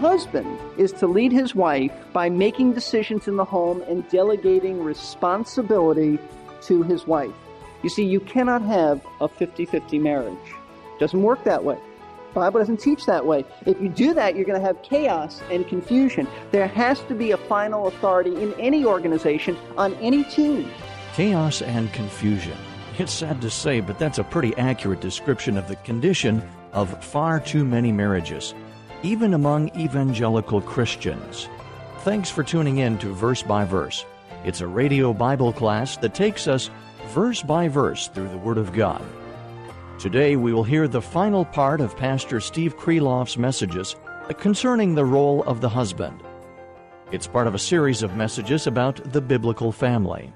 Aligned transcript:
husband 0.00 0.58
is 0.78 0.92
to 0.92 1.06
lead 1.06 1.30
his 1.30 1.54
wife 1.54 1.92
by 2.14 2.30
making 2.30 2.72
decisions 2.72 3.28
in 3.28 3.36
the 3.36 3.44
home 3.44 3.82
and 3.82 4.08
delegating 4.08 4.82
responsibility 4.82 6.18
to 6.62 6.82
his 6.82 7.06
wife. 7.06 7.34
You 7.82 7.90
see, 7.90 8.04
you 8.04 8.20
cannot 8.20 8.62
have 8.62 9.06
a 9.20 9.28
50 9.28 9.66
50 9.66 9.98
marriage. 9.98 10.54
Doesn't 10.98 11.22
work 11.22 11.44
that 11.44 11.64
way. 11.64 11.78
Bible 12.32 12.60
doesn't 12.60 12.78
teach 12.78 13.06
that 13.06 13.26
way. 13.26 13.44
If 13.66 13.80
you 13.80 13.88
do 13.88 14.14
that, 14.14 14.36
you're 14.36 14.44
going 14.44 14.60
to 14.60 14.66
have 14.66 14.80
chaos 14.82 15.42
and 15.50 15.66
confusion. 15.68 16.26
There 16.50 16.68
has 16.68 17.00
to 17.08 17.14
be 17.14 17.32
a 17.32 17.36
final 17.36 17.88
authority 17.88 18.40
in 18.42 18.54
any 18.54 18.84
organization, 18.84 19.56
on 19.76 19.94
any 19.94 20.24
team. 20.24 20.70
Chaos 21.12 21.60
and 21.60 21.92
confusion. 21.92 22.56
It's 22.98 23.12
sad 23.12 23.40
to 23.42 23.50
say, 23.50 23.80
but 23.80 23.98
that's 23.98 24.18
a 24.18 24.24
pretty 24.24 24.56
accurate 24.56 25.00
description 25.00 25.58
of 25.58 25.66
the 25.66 25.76
condition 25.76 26.42
of 26.72 27.02
far 27.02 27.40
too 27.40 27.64
many 27.64 27.90
marriages, 27.90 28.54
even 29.02 29.34
among 29.34 29.68
evangelical 29.78 30.60
Christians. 30.60 31.48
Thanks 32.00 32.30
for 32.30 32.42
tuning 32.42 32.78
in 32.78 32.98
to 32.98 33.14
Verse 33.14 33.42
by 33.42 33.64
Verse. 33.64 34.04
It's 34.44 34.60
a 34.60 34.66
radio 34.66 35.12
Bible 35.12 35.52
class 35.52 35.96
that 35.98 36.14
takes 36.14 36.48
us 36.48 36.70
verse 37.08 37.42
by 37.42 37.68
verse 37.68 38.08
through 38.08 38.28
the 38.28 38.38
Word 38.38 38.58
of 38.58 38.72
God. 38.72 39.02
Today 39.98 40.36
we 40.36 40.52
will 40.52 40.64
hear 40.64 40.88
the 40.88 41.02
final 41.02 41.44
part 41.44 41.80
of 41.80 41.96
Pastor 41.96 42.40
Steve 42.40 42.76
Kreloff's 42.78 43.36
messages 43.36 43.96
concerning 44.38 44.94
the 44.94 45.04
role 45.04 45.42
of 45.42 45.60
the 45.60 45.68
husband. 45.68 46.22
It's 47.12 47.26
part 47.26 47.46
of 47.46 47.54
a 47.54 47.58
series 47.58 48.02
of 48.02 48.16
messages 48.16 48.66
about 48.66 49.12
the 49.12 49.20
biblical 49.20 49.72
family. 49.72 50.32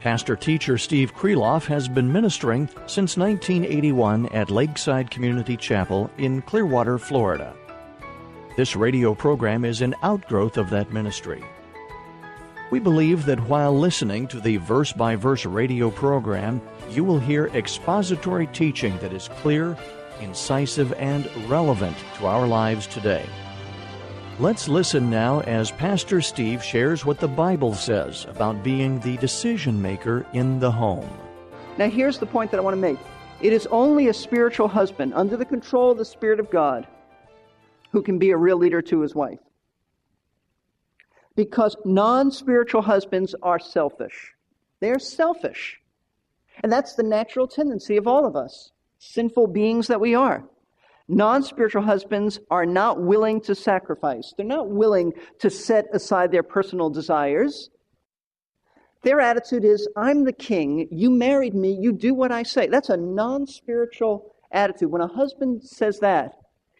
Pastor 0.00 0.34
teacher 0.34 0.76
Steve 0.76 1.14
Kreloff 1.14 1.64
has 1.66 1.88
been 1.88 2.12
ministering 2.12 2.68
since 2.86 3.16
1981 3.16 4.26
at 4.30 4.50
Lakeside 4.50 5.10
Community 5.10 5.56
Chapel 5.56 6.10
in 6.18 6.42
Clearwater, 6.42 6.98
Florida. 6.98 7.54
This 8.54 8.76
radio 8.76 9.14
program 9.14 9.64
is 9.64 9.80
an 9.80 9.94
outgrowth 10.02 10.58
of 10.58 10.68
that 10.70 10.92
ministry. 10.92 11.42
We 12.70 12.80
believe 12.80 13.24
that 13.24 13.48
while 13.48 13.74
listening 13.74 14.28
to 14.28 14.40
the 14.40 14.58
verse 14.58 14.92
by 14.92 15.16
verse 15.16 15.46
radio 15.46 15.90
program, 15.90 16.60
you 16.90 17.02
will 17.02 17.18
hear 17.18 17.46
expository 17.54 18.46
teaching 18.48 18.98
that 18.98 19.14
is 19.14 19.28
clear, 19.40 19.74
incisive, 20.20 20.92
and 20.98 21.34
relevant 21.48 21.96
to 22.18 22.26
our 22.26 22.46
lives 22.46 22.86
today. 22.86 23.24
Let's 24.38 24.68
listen 24.68 25.08
now 25.08 25.40
as 25.40 25.70
Pastor 25.70 26.20
Steve 26.20 26.62
shares 26.62 27.06
what 27.06 27.20
the 27.20 27.28
Bible 27.28 27.74
says 27.74 28.26
about 28.28 28.62
being 28.62 29.00
the 29.00 29.16
decision 29.16 29.80
maker 29.80 30.26
in 30.34 30.58
the 30.58 30.70
home. 30.70 31.08
Now, 31.78 31.88
here's 31.88 32.18
the 32.18 32.26
point 32.26 32.50
that 32.50 32.58
I 32.58 32.62
want 32.62 32.74
to 32.74 32.80
make 32.80 32.98
it 33.40 33.54
is 33.54 33.66
only 33.68 34.08
a 34.08 34.14
spiritual 34.14 34.68
husband 34.68 35.14
under 35.14 35.38
the 35.38 35.46
control 35.46 35.90
of 35.90 35.96
the 35.96 36.04
Spirit 36.04 36.38
of 36.38 36.50
God 36.50 36.86
who 37.92 38.02
can 38.02 38.18
be 38.18 38.30
a 38.30 38.36
real 38.36 38.56
leader 38.56 38.82
to 38.82 39.00
his 39.00 39.14
wife. 39.14 39.38
Because 41.36 41.76
non 41.84 42.30
spiritual 42.30 42.82
husbands 42.82 43.34
are 43.42 43.58
selfish. 43.58 44.32
They're 44.80 44.98
selfish. 44.98 45.80
And 46.62 46.70
that's 46.70 46.94
the 46.94 47.02
natural 47.02 47.46
tendency 47.46 47.96
of 47.96 48.06
all 48.06 48.26
of 48.26 48.36
us, 48.36 48.72
sinful 48.98 49.48
beings 49.48 49.86
that 49.86 50.00
we 50.00 50.14
are. 50.14 50.44
Non 51.08 51.42
spiritual 51.42 51.82
husbands 51.82 52.38
are 52.50 52.66
not 52.66 53.00
willing 53.00 53.40
to 53.42 53.54
sacrifice, 53.54 54.32
they're 54.36 54.46
not 54.46 54.70
willing 54.70 55.12
to 55.40 55.50
set 55.50 55.86
aside 55.92 56.30
their 56.30 56.42
personal 56.42 56.90
desires. 56.90 57.70
Their 59.02 59.20
attitude 59.20 59.64
is, 59.64 59.88
I'm 59.96 60.22
the 60.24 60.32
king, 60.32 60.86
you 60.92 61.10
married 61.10 61.54
me, 61.54 61.72
you 61.72 61.92
do 61.92 62.14
what 62.14 62.30
I 62.30 62.44
say. 62.44 62.68
That's 62.68 62.88
a 62.88 62.96
non 62.96 63.46
spiritual 63.46 64.36
attitude. 64.52 64.92
When 64.92 65.02
a 65.02 65.08
husband 65.08 65.64
says 65.64 65.98
that, 66.00 66.36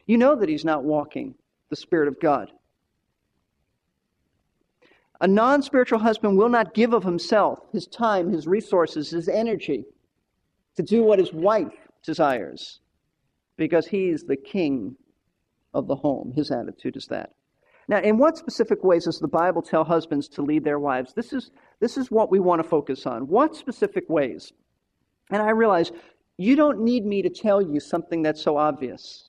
you 0.07 0.19
know 0.19 0.37
that 0.37 0.49
he's 0.49 0.65
not 0.65 0.85
walking 0.85 1.35
the 1.71 1.77
Spirit 1.77 2.09
of 2.09 2.21
God. 2.21 2.51
A 5.21 5.27
non 5.29 5.63
spiritual 5.63 6.01
husband 6.01 6.37
will 6.37 6.49
not 6.49 6.75
give 6.75 6.93
of 6.93 7.05
himself, 7.05 7.61
his 7.73 7.87
time, 7.87 8.33
his 8.33 8.47
resources, 8.47 9.11
his 9.11 9.29
energy 9.29 9.85
to 10.77 10.83
do 10.83 11.05
what 11.05 11.19
his 11.19 11.33
wife 11.33 11.73
desires 12.03 12.81
because 13.57 13.87
he's 13.87 14.25
the 14.25 14.37
king 14.37 14.97
of 15.75 15.87
the 15.87 15.95
home. 15.95 16.33
His 16.35 16.51
attitude 16.51 16.97
is 16.97 17.07
that. 17.07 17.31
Now, 17.89 18.01
in 18.01 18.19
what 18.19 18.37
specific 18.37 18.83
ways 18.83 19.05
does 19.05 19.19
the 19.19 19.29
Bible 19.29 19.63
tell 19.63 19.85
husbands 19.85 20.29
to 20.31 20.43
lead 20.43 20.65
their 20.65 20.79
wives? 20.79 21.13
This 21.15 21.33
is, 21.33 21.51
this 21.81 21.97
is 21.97 22.11
what 22.11 22.31
we 22.31 22.41
want 22.41 22.63
to 22.63 22.69
focus 22.69 23.07
on. 23.07 23.29
What 23.29 23.57
specific 23.57 24.09
ways? 24.09 24.53
And 25.31 25.43
I 25.43 25.51
realize 25.51 25.93
you 26.37 26.57
don't 26.57 26.81
need 26.81 27.05
me 27.05 27.23
to 27.23 27.31
tell 27.31 27.61
you 27.61 27.81
something 27.81 28.23
that's 28.23 28.43
so 28.43 28.57
obvious. 28.57 29.29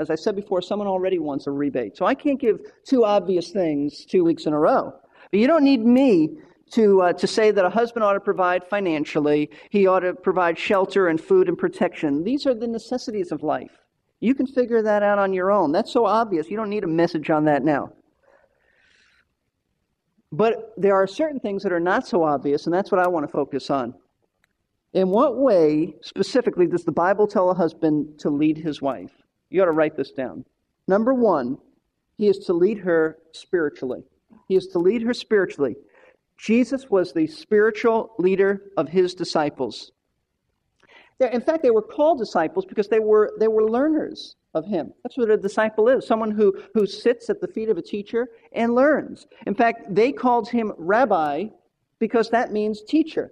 As 0.00 0.08
I 0.08 0.14
said 0.14 0.34
before, 0.34 0.62
someone 0.62 0.88
already 0.88 1.18
wants 1.18 1.46
a 1.46 1.50
rebate. 1.50 1.94
So 1.94 2.06
I 2.06 2.14
can't 2.14 2.40
give 2.40 2.60
two 2.84 3.04
obvious 3.04 3.50
things 3.50 4.06
two 4.06 4.24
weeks 4.24 4.46
in 4.46 4.54
a 4.54 4.58
row. 4.58 4.94
But 5.30 5.40
you 5.40 5.46
don't 5.46 5.62
need 5.62 5.84
me 5.84 6.38
to, 6.72 7.02
uh, 7.02 7.12
to 7.12 7.26
say 7.26 7.50
that 7.50 7.64
a 7.66 7.68
husband 7.68 8.02
ought 8.02 8.14
to 8.14 8.20
provide 8.20 8.64
financially, 8.64 9.50
he 9.68 9.86
ought 9.86 10.00
to 10.00 10.14
provide 10.14 10.58
shelter 10.58 11.08
and 11.08 11.20
food 11.20 11.48
and 11.48 11.58
protection. 11.58 12.24
These 12.24 12.46
are 12.46 12.54
the 12.54 12.66
necessities 12.66 13.30
of 13.30 13.42
life. 13.42 13.76
You 14.20 14.34
can 14.34 14.46
figure 14.46 14.80
that 14.80 15.02
out 15.02 15.18
on 15.18 15.34
your 15.34 15.50
own. 15.50 15.70
That's 15.70 15.92
so 15.92 16.06
obvious. 16.06 16.48
You 16.48 16.56
don't 16.56 16.70
need 16.70 16.84
a 16.84 16.88
message 16.88 17.28
on 17.28 17.44
that 17.44 17.62
now. 17.62 17.92
But 20.32 20.72
there 20.78 20.94
are 20.94 21.06
certain 21.06 21.40
things 21.40 21.62
that 21.64 21.72
are 21.72 21.80
not 21.80 22.06
so 22.06 22.22
obvious, 22.22 22.64
and 22.64 22.74
that's 22.74 22.90
what 22.90 23.00
I 23.00 23.08
want 23.08 23.26
to 23.26 23.32
focus 23.32 23.68
on. 23.68 23.94
In 24.94 25.10
what 25.10 25.36
way, 25.36 25.94
specifically, 26.00 26.66
does 26.66 26.84
the 26.84 26.92
Bible 26.92 27.26
tell 27.26 27.50
a 27.50 27.54
husband 27.54 28.18
to 28.20 28.30
lead 28.30 28.56
his 28.56 28.80
wife? 28.80 29.19
You 29.50 29.62
ought 29.62 29.66
to 29.66 29.72
write 29.72 29.96
this 29.96 30.12
down. 30.12 30.44
Number 30.86 31.12
one, 31.12 31.58
he 32.16 32.28
is 32.28 32.38
to 32.46 32.52
lead 32.52 32.78
her 32.78 33.18
spiritually. 33.32 34.04
He 34.48 34.56
is 34.56 34.68
to 34.68 34.78
lead 34.78 35.02
her 35.02 35.14
spiritually. 35.14 35.76
Jesus 36.38 36.88
was 36.88 37.12
the 37.12 37.26
spiritual 37.26 38.14
leader 38.18 38.70
of 38.76 38.88
his 38.88 39.14
disciples. 39.14 39.92
In 41.20 41.42
fact, 41.42 41.62
they 41.62 41.70
were 41.70 41.82
called 41.82 42.18
disciples 42.18 42.64
because 42.64 42.88
they 42.88 42.98
were, 42.98 43.32
they 43.38 43.48
were 43.48 43.68
learners 43.68 44.36
of 44.54 44.64
him. 44.64 44.92
That's 45.02 45.18
what 45.18 45.30
a 45.30 45.36
disciple 45.36 45.88
is 45.88 46.06
someone 46.06 46.30
who, 46.30 46.62
who 46.72 46.86
sits 46.86 47.28
at 47.28 47.40
the 47.40 47.48
feet 47.48 47.68
of 47.68 47.76
a 47.76 47.82
teacher 47.82 48.28
and 48.52 48.74
learns. 48.74 49.26
In 49.46 49.54
fact, 49.54 49.94
they 49.94 50.12
called 50.12 50.48
him 50.48 50.72
rabbi 50.78 51.48
because 51.98 52.30
that 52.30 52.52
means 52.52 52.82
teacher. 52.82 53.30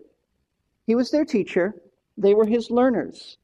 He 0.86 0.94
was 0.94 1.10
their 1.10 1.24
teacher, 1.24 1.74
they 2.16 2.34
were 2.34 2.46
his 2.46 2.70
learners. 2.70 3.38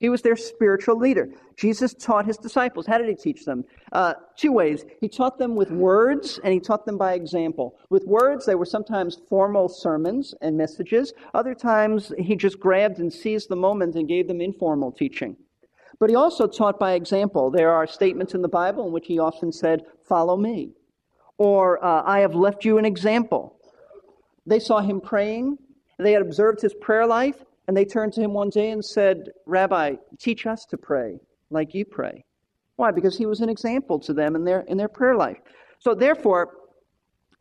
He 0.00 0.08
was 0.08 0.22
their 0.22 0.34
spiritual 0.34 0.96
leader. 0.96 1.28
Jesus 1.56 1.92
taught 1.92 2.24
his 2.24 2.38
disciples. 2.38 2.86
How 2.86 2.96
did 2.96 3.08
he 3.08 3.14
teach 3.14 3.44
them? 3.44 3.64
Uh, 3.92 4.14
two 4.34 4.50
ways. 4.50 4.86
He 4.98 5.08
taught 5.08 5.38
them 5.38 5.54
with 5.54 5.70
words 5.70 6.40
and 6.42 6.54
he 6.54 6.58
taught 6.58 6.86
them 6.86 6.96
by 6.96 7.12
example. 7.12 7.76
With 7.90 8.06
words, 8.06 8.46
they 8.46 8.54
were 8.54 8.64
sometimes 8.64 9.18
formal 9.28 9.68
sermons 9.68 10.34
and 10.40 10.56
messages. 10.56 11.12
Other 11.34 11.54
times, 11.54 12.12
he 12.18 12.34
just 12.34 12.58
grabbed 12.58 12.98
and 12.98 13.12
seized 13.12 13.50
the 13.50 13.56
moment 13.56 13.94
and 13.94 14.08
gave 14.08 14.26
them 14.26 14.40
informal 14.40 14.90
teaching. 14.90 15.36
But 15.98 16.08
he 16.08 16.16
also 16.16 16.46
taught 16.46 16.80
by 16.80 16.92
example. 16.92 17.50
There 17.50 17.70
are 17.70 17.86
statements 17.86 18.32
in 18.32 18.40
the 18.40 18.48
Bible 18.48 18.86
in 18.86 18.92
which 18.92 19.06
he 19.06 19.18
often 19.18 19.52
said, 19.52 19.84
Follow 20.08 20.38
me. 20.38 20.72
Or, 21.36 21.82
uh, 21.84 22.02
I 22.06 22.20
have 22.20 22.34
left 22.34 22.64
you 22.64 22.78
an 22.78 22.86
example. 22.86 23.56
They 24.46 24.60
saw 24.60 24.80
him 24.80 25.00
praying. 25.00 25.58
They 25.98 26.12
had 26.12 26.22
observed 26.22 26.62
his 26.62 26.72
prayer 26.72 27.06
life. 27.06 27.44
And 27.70 27.76
they 27.76 27.84
turned 27.84 28.12
to 28.14 28.20
him 28.20 28.32
one 28.32 28.50
day 28.50 28.72
and 28.72 28.84
said, 28.84 29.28
Rabbi, 29.46 29.94
teach 30.18 30.44
us 30.44 30.64
to 30.70 30.76
pray 30.76 31.20
like 31.50 31.72
you 31.72 31.84
pray. 31.84 32.24
Why? 32.74 32.90
Because 32.90 33.16
he 33.16 33.26
was 33.26 33.42
an 33.42 33.48
example 33.48 34.00
to 34.00 34.12
them 34.12 34.34
in 34.34 34.42
their, 34.42 34.62
in 34.62 34.76
their 34.76 34.88
prayer 34.88 35.14
life. 35.14 35.38
So, 35.78 35.94
therefore, 35.94 36.48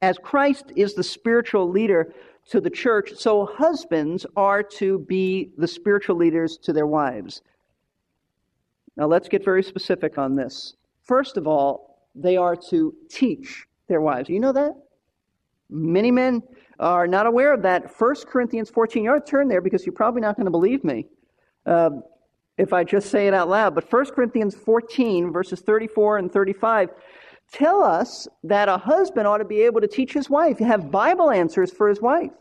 as 0.04 0.20
Christ 0.20 0.72
is 0.76 0.94
the 0.94 1.02
spiritual 1.02 1.68
leader 1.68 2.14
to 2.52 2.62
the 2.62 2.70
church, 2.70 3.14
so 3.16 3.48
husbands 3.48 4.28
are 4.36 4.62
to 4.78 5.00
be 5.00 5.50
the 5.58 5.68
spiritual 5.68 6.18
leaders 6.18 6.60
to 6.62 6.74
their 6.74 6.86
wives. 6.86 7.42
Now, 8.98 9.08
let's 9.08 9.30
get 9.30 9.44
very 9.44 9.64
specific 9.64 10.20
on 10.20 10.36
this. 10.36 10.76
First 11.02 11.38
of 11.38 11.48
all, 11.48 12.06
they 12.14 12.38
are 12.38 12.56
to 12.70 12.94
teach 13.10 13.66
their 13.88 14.02
wives. 14.02 14.30
You 14.30 14.42
know 14.42 14.54
that? 14.54 14.76
Many 15.70 16.12
men 16.12 16.42
are 16.80 17.08
not 17.08 17.26
aware 17.26 17.54
of 17.54 17.62
that. 17.64 18.00
1 18.00 18.16
Corinthians 18.28 18.70
14, 18.70 19.04
you 19.04 19.12
ought 19.12 19.26
to 19.26 19.32
turn 19.32 19.48
there 19.48 19.62
because 19.62 19.86
you're 19.86 19.94
probably 19.94 20.22
not 20.22 20.36
going 20.36 20.46
to 20.46 20.52
believe 20.52 20.84
me 20.84 21.06
uh, 21.66 21.92
if 22.58 22.74
I 22.74 22.84
just 22.84 23.10
say 23.10 23.28
it 23.28 23.34
out 23.34 23.50
loud. 23.50 23.76
But 23.76 23.92
1 23.92 24.06
Corinthians 24.08 24.56
14, 24.56 25.32
verses 25.32 25.62
34 25.62 26.18
and 26.18 26.32
35, 26.32 26.90
tell 27.52 27.84
us 27.84 28.28
that 28.44 28.70
a 28.70 28.78
husband 28.78 29.28
ought 29.28 29.38
to 29.38 29.46
be 29.46 29.62
able 29.62 29.82
to 29.82 29.88
teach 29.88 30.14
his 30.14 30.30
wife, 30.30 30.60
have 30.60 30.90
Bible 30.92 31.30
answers 31.30 31.72
for 31.72 31.88
his 31.88 32.02
wife. 32.02 32.32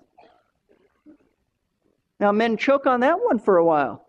Now, 2.20 2.32
men 2.32 2.56
choke 2.56 2.86
on 2.86 3.00
that 3.00 3.18
one 3.20 3.38
for 3.38 3.58
a 3.58 3.64
while. 3.64 4.04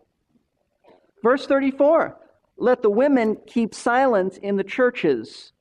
Verse 1.23 1.45
34 1.45 2.17
Let 2.57 2.81
the 2.81 2.89
women 2.89 3.37
keep 3.45 3.75
silent 3.75 4.37
in 4.37 4.55
the 4.55 4.63
churches, 4.63 5.51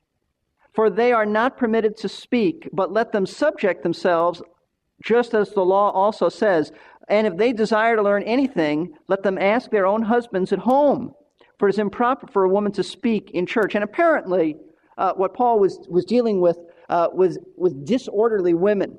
for 0.73 0.89
they 0.89 1.11
are 1.11 1.25
not 1.25 1.57
permitted 1.57 1.97
to 1.97 2.09
speak, 2.09 2.69
but 2.73 2.91
let 2.91 3.11
them 3.11 3.25
subject 3.25 3.83
themselves, 3.83 4.41
just 5.03 5.33
as 5.33 5.51
the 5.51 5.65
law 5.65 5.91
also 5.91 6.29
says. 6.29 6.71
And 7.07 7.25
if 7.25 7.37
they 7.37 7.53
desire 7.53 7.95
to 7.95 8.01
learn 8.01 8.23
anything, 8.23 8.93
let 9.07 9.23
them 9.23 9.37
ask 9.37 9.71
their 9.71 9.87
own 9.87 10.03
husbands 10.03 10.53
at 10.53 10.59
home, 10.59 11.13
for 11.57 11.67
it 11.67 11.73
is 11.73 11.79
improper 11.79 12.27
for 12.27 12.43
a 12.43 12.49
woman 12.49 12.71
to 12.73 12.83
speak 12.83 13.31
in 13.31 13.45
church. 13.45 13.75
And 13.75 13.83
apparently, 13.83 14.55
uh, 14.97 15.13
what 15.13 15.33
Paul 15.33 15.59
was, 15.59 15.79
was 15.89 16.05
dealing 16.05 16.39
with 16.41 16.57
uh, 16.89 17.07
was, 17.13 17.37
was 17.55 17.73
disorderly 17.73 18.53
women 18.53 18.97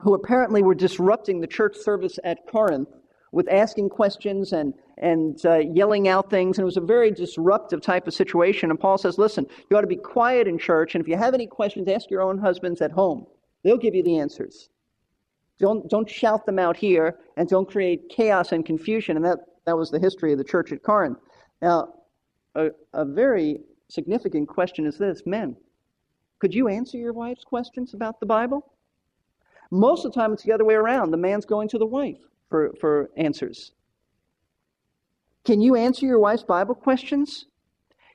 who 0.00 0.14
apparently 0.14 0.62
were 0.62 0.74
disrupting 0.74 1.40
the 1.40 1.46
church 1.46 1.76
service 1.76 2.18
at 2.24 2.46
Corinth 2.46 2.88
with 3.32 3.48
asking 3.48 3.90
questions 3.90 4.52
and, 4.52 4.74
and 4.96 5.44
uh, 5.44 5.58
yelling 5.58 6.08
out 6.08 6.30
things. 6.30 6.58
And 6.58 6.62
it 6.62 6.66
was 6.66 6.76
a 6.76 6.82
very 6.82 7.10
disruptive 7.10 7.80
type 7.80 8.06
of 8.06 8.14
situation. 8.14 8.70
And 8.70 8.80
Paul 8.80 8.98
says, 8.98 9.18
listen, 9.18 9.46
you 9.70 9.76
ought 9.76 9.82
to 9.82 9.86
be 9.86 9.96
quiet 9.96 10.46
in 10.46 10.58
church. 10.58 10.94
And 10.94 11.02
if 11.02 11.08
you 11.08 11.16
have 11.16 11.34
any 11.34 11.46
questions, 11.46 11.88
ask 11.88 12.10
your 12.10 12.22
own 12.22 12.38
husbands 12.38 12.80
at 12.80 12.92
home. 12.92 13.26
They'll 13.62 13.76
give 13.76 13.94
you 13.94 14.02
the 14.02 14.18
answers. 14.18 14.70
Don't, 15.58 15.88
don't 15.90 16.08
shout 16.08 16.46
them 16.46 16.58
out 16.58 16.76
here 16.76 17.18
and 17.36 17.48
don't 17.48 17.68
create 17.68 18.08
chaos 18.08 18.52
and 18.52 18.64
confusion. 18.64 19.16
And 19.16 19.24
that, 19.24 19.38
that 19.66 19.76
was 19.76 19.90
the 19.90 19.98
history 19.98 20.32
of 20.32 20.38
the 20.38 20.44
church 20.44 20.72
at 20.72 20.82
Corinth. 20.82 21.18
Now, 21.60 21.94
a, 22.54 22.68
a 22.92 23.04
very 23.04 23.60
significant 23.88 24.48
question 24.48 24.86
is 24.86 24.98
this 24.98 25.22
men, 25.26 25.56
could 26.38 26.54
you 26.54 26.68
answer 26.68 26.96
your 26.96 27.12
wife's 27.12 27.44
questions 27.44 27.94
about 27.94 28.20
the 28.20 28.26
Bible? 28.26 28.72
Most 29.70 30.04
of 30.04 30.12
the 30.12 30.20
time, 30.20 30.32
it's 30.32 30.44
the 30.44 30.52
other 30.52 30.64
way 30.64 30.74
around. 30.74 31.10
The 31.10 31.16
man's 31.16 31.44
going 31.44 31.68
to 31.70 31.78
the 31.78 31.86
wife 31.86 32.18
for, 32.48 32.72
for 32.80 33.10
answers. 33.16 33.72
Can 35.44 35.60
you 35.60 35.76
answer 35.76 36.06
your 36.06 36.18
wife's 36.18 36.42
Bible 36.42 36.74
questions? 36.74 37.46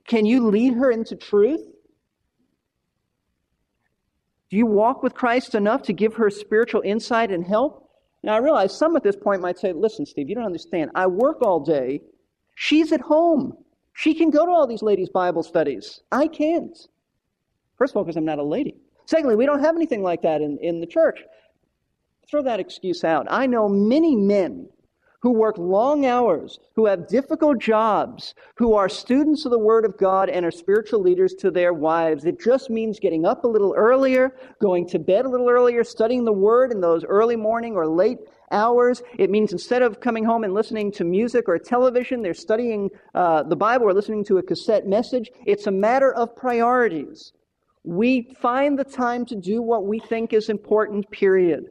Can 0.08 0.26
you 0.26 0.48
lead 0.48 0.74
her 0.76 0.92
into 0.92 1.16
truth? 1.16 1.62
Do 4.50 4.58
you 4.58 4.66
walk 4.66 5.02
with 5.02 5.16
Christ 5.16 5.56
enough 5.56 5.82
to 5.84 5.94
give 5.94 6.14
her 6.16 6.30
spiritual 6.30 6.82
insight 6.86 7.32
and 7.32 7.46
help? 7.46 7.90
Now, 8.22 8.36
I 8.36 8.38
realize 8.38 8.78
some 8.78 8.96
at 8.96 9.04
this 9.04 9.16
point 9.16 9.42
might 9.42 9.58
say, 9.58 9.74
listen, 9.74 10.06
Steve, 10.06 10.30
you 10.30 10.36
don't 10.36 10.46
understand. 10.46 10.92
I 10.96 11.08
work 11.08 11.42
all 11.42 11.60
day. 11.60 12.02
She's 12.56 12.92
at 12.92 13.02
home. 13.02 13.58
She 13.94 14.14
can 14.14 14.30
go 14.30 14.46
to 14.46 14.52
all 14.52 14.68
these 14.68 14.82
ladies' 14.82 15.10
Bible 15.10 15.44
studies. 15.44 16.02
I 16.12 16.28
can't. 16.28 16.78
First 17.78 17.94
of 17.94 17.98
all, 17.98 18.04
because 18.04 18.16
I'm 18.16 18.26
not 18.26 18.40
a 18.40 18.44
lady. 18.44 18.76
Secondly, 19.06 19.36
we 19.36 19.46
don't 19.46 19.60
have 19.60 19.76
anything 19.76 20.04
like 20.04 20.22
that 20.22 20.42
in, 20.42 20.58
in 20.62 20.80
the 20.80 20.88
church. 20.88 21.24
Throw 22.34 22.42
that 22.42 22.60
excuse 22.60 23.04
out. 23.04 23.28
I 23.30 23.46
know 23.46 23.70
many 23.70 24.16
men 24.16 24.68
who 25.22 25.34
work 25.34 25.56
long 25.60 26.08
hours, 26.08 26.58
who 26.76 26.88
have 26.88 27.08
difficult 27.08 27.60
jobs, 27.60 28.34
who 28.58 28.74
are 28.74 28.90
students 28.90 29.46
of 29.46 29.52
the 29.52 29.60
Word 29.60 29.86
of 29.86 30.00
God 30.00 30.32
and 30.32 30.44
are 30.44 30.50
spiritual 30.50 31.00
leaders 31.00 31.36
to 31.36 31.52
their 31.52 31.74
wives. 31.74 32.26
It 32.26 32.42
just 32.42 32.72
means 32.72 33.00
getting 33.00 33.24
up 33.24 33.44
a 33.44 33.48
little 33.48 33.76
earlier, 33.78 34.36
going 34.60 34.88
to 34.88 34.98
bed 34.98 35.26
a 35.26 35.30
little 35.30 35.48
earlier, 35.48 35.84
studying 35.84 36.26
the 36.26 36.34
Word 36.34 36.72
in 36.72 36.82
those 36.82 37.06
early 37.06 37.36
morning 37.36 37.76
or 37.76 37.86
late 37.86 38.18
hours. 38.50 39.04
It 39.20 39.30
means 39.30 39.52
instead 39.52 39.84
of 39.84 40.00
coming 40.00 40.26
home 40.26 40.44
and 40.44 40.56
listening 40.56 40.92
to 40.94 41.04
music 41.04 41.48
or 41.48 41.60
television, 41.60 42.24
they're 42.24 42.34
studying 42.34 42.90
uh, 43.14 43.44
the 43.44 43.56
Bible 43.56 43.86
or 43.86 43.94
listening 43.94 44.26
to 44.26 44.40
a 44.40 44.42
cassette 44.42 44.88
message. 44.88 45.30
It's 45.46 45.68
a 45.68 45.72
matter 45.72 46.12
of 46.12 46.36
priorities. 46.36 47.32
We 47.84 48.34
find 48.42 48.80
the 48.80 48.86
time 48.86 49.24
to 49.28 49.36
do 49.36 49.62
what 49.62 49.86
we 49.86 50.00
think 50.00 50.34
is 50.34 50.50
important, 50.50 51.12
period. 51.12 51.66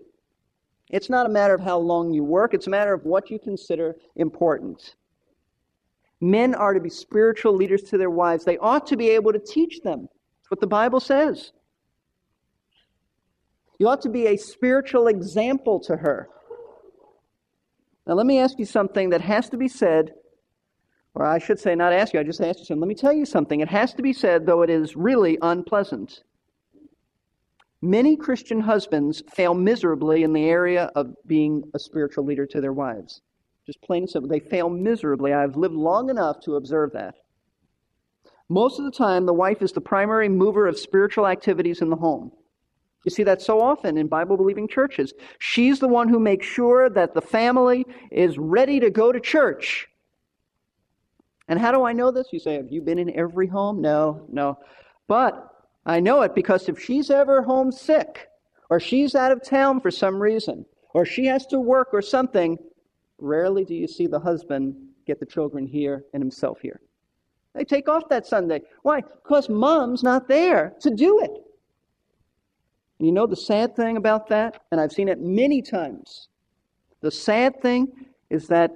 It's 0.93 1.09
not 1.09 1.27
a 1.27 1.31
matter 1.31 1.55
of 1.55 1.61
how 1.61 1.79
long 1.79 2.12
you 2.12 2.23
work, 2.23 2.55
it's 2.55 2.67
a 2.67 2.71
matter 2.71 2.93
of 2.93 3.05
what 3.05 3.31
you 3.31 3.39
consider 3.39 3.97
important. 4.17 4.94
Men 6.21 6.55
are 6.55 6.75
to 6.75 6.81
be 6.81 6.91
spiritual 6.91 7.55
leaders 7.55 7.83
to 7.85 7.99
their 7.99 8.11
wives. 8.11 8.44
They 8.44 8.59
ought 8.59 8.87
to 8.89 8.97
be 8.97 9.09
able 9.09 9.33
to 9.33 9.41
teach 9.41 9.81
them. 9.81 10.03
That's 10.03 10.50
what 10.50 10.61
the 10.61 10.69
Bible 10.69 11.00
says. 11.00 11.50
You 13.79 13.89
ought 13.89 14.03
to 14.03 14.09
be 14.09 14.29
a 14.29 14.37
spiritual 14.37 15.09
example 15.09 15.81
to 15.81 15.97
her. 15.97 16.29
Now, 18.06 18.15
let 18.15 18.27
me 18.27 18.39
ask 18.39 18.59
you 18.59 18.67
something 18.67 19.11
that 19.11 19.21
has 19.21 19.49
to 19.49 19.56
be 19.56 19.69
said, 19.69 20.12
or 21.15 21.25
I 21.25 21.39
should 21.39 21.59
say, 21.59 21.75
not 21.75 21.93
ask 21.93 22.12
you, 22.12 22.21
I 22.21 22.23
just 22.23 22.41
ask 22.41 22.61
you 22.61 22.65
something. 22.67 22.81
Let 22.81 22.89
me 22.89 22.94
tell 22.94 23.12
you 23.12 23.25
something. 23.25 23.61
It 23.61 23.69
has 23.69 23.94
to 23.94 24.03
be 24.03 24.12
said, 24.12 24.47
though 24.47 24.62
it 24.62 24.71
is 24.71 24.94
really 24.94 25.39
unpleasant. 25.43 26.23
Many 27.84 28.17
Christian 28.17 28.61
husbands 28.61 29.25
fail 29.34 29.55
miserably 29.55 30.23
in 30.23 30.32
the 30.32 30.44
area 30.44 30.93
of 30.94 31.14
being 31.26 31.64
a 31.75 31.81
spiritual 31.81 32.25
leader 32.25 32.46
to 32.46 32.61
their 32.61 32.73
wives. 32.73 33.23
Just 33.67 33.82
plain 33.82 34.05
and 34.05 34.11
simple. 34.11 34.29
They 34.29 34.38
fail 34.38 34.70
miserably. 34.70 35.32
I've 35.32 35.56
lived 35.56 35.75
long 35.75 36.08
enough 36.08 36.40
to 36.44 36.55
observe 36.55 36.93
that. 36.93 37.17
Most 38.49 38.79
of 38.79 38.84
the 38.84 38.93
time, 38.93 39.26
the 39.26 39.32
wife 39.32 39.62
is 39.62 39.73
the 39.73 39.81
primary 39.81 40.29
mover 40.29 40.69
of 40.69 40.79
spiritual 40.79 41.26
activities 41.26 41.81
in 41.81 41.90
the 41.90 41.96
home. 41.96 42.31
You 43.05 43.11
see 43.11 43.25
that 43.25 43.43
so 43.43 43.61
often 43.61 43.99
in 43.99 44.06
Bible 44.06 44.37
believing 44.37 44.69
churches. 44.69 45.12
She's 45.40 45.81
the 45.81 45.88
one 45.88 46.08
who 46.08 46.20
makes 46.20 46.46
sure 46.46 46.88
that 46.90 47.14
the 47.14 47.20
family 47.20 47.84
is 48.12 48.38
ready 48.38 48.79
to 48.79 48.90
go 48.90 49.11
to 49.11 49.19
church. 49.19 49.88
And 51.49 51.58
how 51.58 51.73
do 51.73 51.82
I 51.82 51.93
know 51.93 52.12
this? 52.12 52.29
You 52.32 52.38
say, 52.38 52.55
Have 52.55 52.70
you 52.70 52.81
been 52.81 53.00
in 53.00 53.17
every 53.17 53.49
home? 53.49 53.81
No, 53.81 54.25
no. 54.31 54.58
But 55.08 55.52
I 55.84 56.00
know 56.00 56.23
it 56.23 56.34
because 56.34 56.69
if 56.69 56.81
she's 56.81 57.11
ever 57.11 57.43
homesick, 57.43 58.29
or 58.70 58.81
she's 58.81 59.14
out 59.14 59.32
of 59.32 59.43
town 59.43 59.81
for 59.81 59.90
some 59.90 60.20
reason, 60.20 60.64
or 60.94 61.05
she 61.05 61.26
has 61.26 61.46
to 61.46 61.61
work 61.61 61.88
or 61.93 62.02
something, 62.02 62.58
rarely 63.19 63.64
do 63.64 63.75
you 63.75 63.87
see 63.87 64.06
the 64.06 64.20
husband 64.20 64.75
get 65.06 65.20
the 65.20 65.26
children 65.26 65.67
here 65.67 66.05
and 66.12 66.23
himself 66.23 66.61
here. 66.61 66.81
They 67.55 67.64
take 67.64 67.88
off 67.88 68.08
that 68.08 68.26
Sunday. 68.26 68.62
Why? 68.82 69.00
Because 69.00 69.49
mom's 69.49 70.02
not 70.02 70.29
there 70.29 70.75
to 70.81 70.90
do 70.90 71.20
it. 71.20 71.32
And 72.99 73.06
you 73.06 73.12
know 73.12 73.26
the 73.26 73.37
sad 73.37 73.76
thing 73.76 73.96
about 73.96 74.29
that? 74.29 74.62
And 74.70 74.81
I've 74.81 74.93
seen 74.93 75.08
it 75.08 75.20
many 75.20 75.61
times. 75.61 76.29
The 77.00 77.11
sad 77.11 77.61
thing 77.61 78.06
is 78.31 78.46
that 78.49 78.70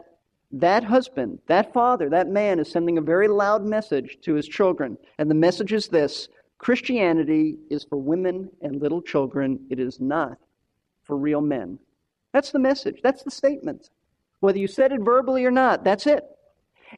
that 0.53 0.85
husband, 0.85 1.39
that 1.47 1.73
father, 1.73 2.09
that 2.11 2.29
man 2.29 2.59
is 2.59 2.71
sending 2.71 2.99
a 2.99 3.03
very 3.03 3.29
loud 3.29 3.65
message 3.65 4.19
to 4.23 4.35
his 4.35 4.47
children. 4.47 4.99
And 5.19 5.31
the 5.31 5.35
message 5.35 5.73
is 5.73 5.89
this 5.89 6.29
Christianity 6.59 7.59
is 7.71 7.85
for 7.85 7.97
women 7.97 8.51
and 8.63 8.81
little 8.81 9.03
children, 9.03 9.61
it 9.71 9.79
is 9.79 10.01
not 10.01 10.39
for 11.05 11.17
real 11.17 11.41
men. 11.41 11.79
That's 12.33 12.51
the 12.51 12.59
message. 12.59 13.01
That's 13.03 13.23
the 13.23 13.31
statement. 13.31 13.91
Whether 14.41 14.59
you 14.59 14.67
said 14.67 14.93
it 14.93 15.01
verbally 15.01 15.45
or 15.45 15.51
not, 15.51 15.85
that's 15.85 16.07
it. 16.07 16.25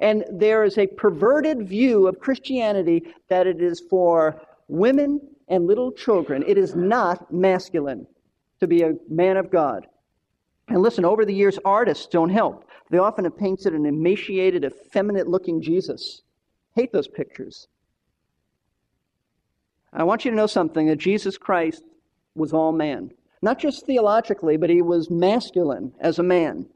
And 0.01 0.25
there 0.31 0.65
is 0.65 0.79
a 0.79 0.87
perverted 0.87 1.69
view 1.69 2.07
of 2.07 2.21
Christianity 2.21 3.05
that 3.29 3.47
it 3.47 3.61
is 3.61 3.81
for 3.89 4.41
women 4.69 5.21
and 5.49 5.67
little 5.67 5.93
children. 5.93 6.45
It 6.47 6.59
is 6.59 6.75
not 6.75 7.33
masculine 7.33 8.07
to 8.61 8.67
be 8.67 8.83
a 8.83 8.95
man 9.09 9.37
of 9.37 9.51
God. 9.51 9.87
And 10.69 10.83
listen, 10.83 11.05
over 11.05 11.25
the 11.25 11.35
years, 11.35 11.59
artists 11.65 12.07
don't 12.07 12.29
help. 12.29 12.69
They 12.91 12.99
often 12.99 13.25
have 13.25 13.39
painted 13.39 13.75
an 13.75 13.87
emaciated, 13.87 14.65
effeminate 14.65 15.29
looking 15.29 15.63
Jesus. 15.63 16.23
Hate 16.75 16.93
those 16.93 17.09
pictures. 17.09 17.69
I 19.93 20.05
want 20.05 20.25
you 20.25 20.31
to 20.31 20.37
know 20.37 20.47
something 20.47 20.87
that 20.87 20.97
Jesus 20.97 21.39
Christ 21.39 21.83
was 22.35 22.53
all 22.53 22.73
man. 22.73 23.11
Not 23.41 23.59
just 23.59 23.87
theologically, 23.87 24.57
but 24.57 24.71
he 24.71 24.83
was 24.83 25.11
masculine 25.11 25.93
as 26.01 26.19
a 26.19 26.23
man. 26.23 26.67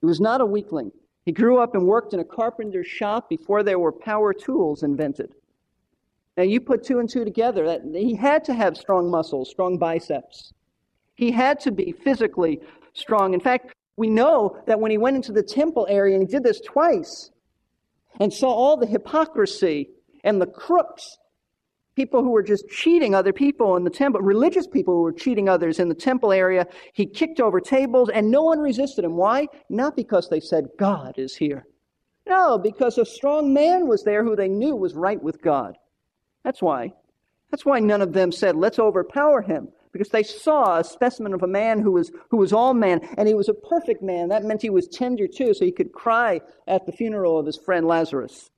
He 0.00 0.06
was 0.06 0.20
not 0.20 0.40
a 0.40 0.46
weakling. 0.46 0.92
He 1.24 1.32
grew 1.32 1.58
up 1.58 1.74
and 1.74 1.86
worked 1.86 2.14
in 2.14 2.20
a 2.20 2.24
carpenter's 2.24 2.86
shop 2.86 3.28
before 3.28 3.62
there 3.62 3.78
were 3.78 3.92
power 3.92 4.32
tools 4.32 4.82
invented. 4.82 5.34
Now, 6.36 6.44
you 6.44 6.60
put 6.60 6.84
two 6.84 6.98
and 6.98 7.08
two 7.08 7.24
together, 7.24 7.66
that 7.66 7.82
he 7.94 8.14
had 8.14 8.44
to 8.44 8.54
have 8.54 8.76
strong 8.76 9.10
muscles, 9.10 9.50
strong 9.50 9.78
biceps. 9.78 10.52
He 11.14 11.32
had 11.32 11.58
to 11.60 11.72
be 11.72 11.92
physically 11.92 12.60
strong. 12.92 13.34
In 13.34 13.40
fact, 13.40 13.74
we 13.96 14.08
know 14.08 14.62
that 14.66 14.78
when 14.78 14.90
he 14.90 14.98
went 14.98 15.16
into 15.16 15.32
the 15.32 15.42
temple 15.42 15.86
area, 15.88 16.14
and 16.14 16.22
he 16.22 16.30
did 16.30 16.44
this 16.44 16.60
twice, 16.60 17.30
and 18.20 18.32
saw 18.32 18.48
all 18.48 18.76
the 18.76 18.86
hypocrisy 18.86 19.88
and 20.24 20.40
the 20.40 20.46
crooks, 20.46 21.18
people 21.96 22.22
who 22.22 22.30
were 22.30 22.42
just 22.42 22.68
cheating 22.68 23.14
other 23.14 23.32
people 23.32 23.74
in 23.76 23.82
the 23.82 23.90
temple, 23.90 24.20
religious 24.20 24.66
people 24.66 24.94
who 24.94 25.02
were 25.02 25.12
cheating 25.12 25.48
others 25.48 25.80
in 25.80 25.88
the 25.88 25.94
temple 25.94 26.30
area, 26.30 26.66
he 26.92 27.06
kicked 27.06 27.40
over 27.40 27.58
tables, 27.58 28.10
and 28.10 28.30
no 28.30 28.42
one 28.42 28.60
resisted 28.60 29.04
him. 29.04 29.16
Why? 29.16 29.48
Not 29.70 29.96
because 29.96 30.28
they 30.28 30.40
said, 30.40 30.68
God 30.78 31.14
is 31.16 31.34
here. 31.34 31.66
No, 32.28 32.58
because 32.58 32.98
a 32.98 33.06
strong 33.06 33.54
man 33.54 33.88
was 33.88 34.04
there 34.04 34.22
who 34.22 34.36
they 34.36 34.48
knew 34.48 34.76
was 34.76 34.94
right 34.94 35.22
with 35.22 35.40
God. 35.40 35.78
That's 36.44 36.60
why. 36.60 36.92
That's 37.50 37.64
why 37.64 37.80
none 37.80 38.02
of 38.02 38.12
them 38.12 38.30
said, 38.30 38.56
let's 38.56 38.78
overpower 38.78 39.40
him, 39.40 39.68
because 39.92 40.10
they 40.10 40.22
saw 40.22 40.78
a 40.78 40.84
specimen 40.84 41.32
of 41.32 41.42
a 41.42 41.48
man 41.48 41.80
who 41.80 41.92
was, 41.92 42.10
who 42.30 42.36
was 42.36 42.52
all 42.52 42.74
man, 42.74 43.00
and 43.16 43.26
he 43.26 43.34
was 43.34 43.48
a 43.48 43.54
perfect 43.54 44.02
man. 44.02 44.28
That 44.28 44.44
meant 44.44 44.60
he 44.60 44.68
was 44.70 44.86
tender 44.88 45.26
too, 45.26 45.54
so 45.54 45.64
he 45.64 45.72
could 45.72 45.92
cry 45.92 46.40
at 46.66 46.84
the 46.84 46.92
funeral 46.92 47.38
of 47.38 47.46
his 47.46 47.56
friend 47.56 47.86
Lazarus. 47.86 48.50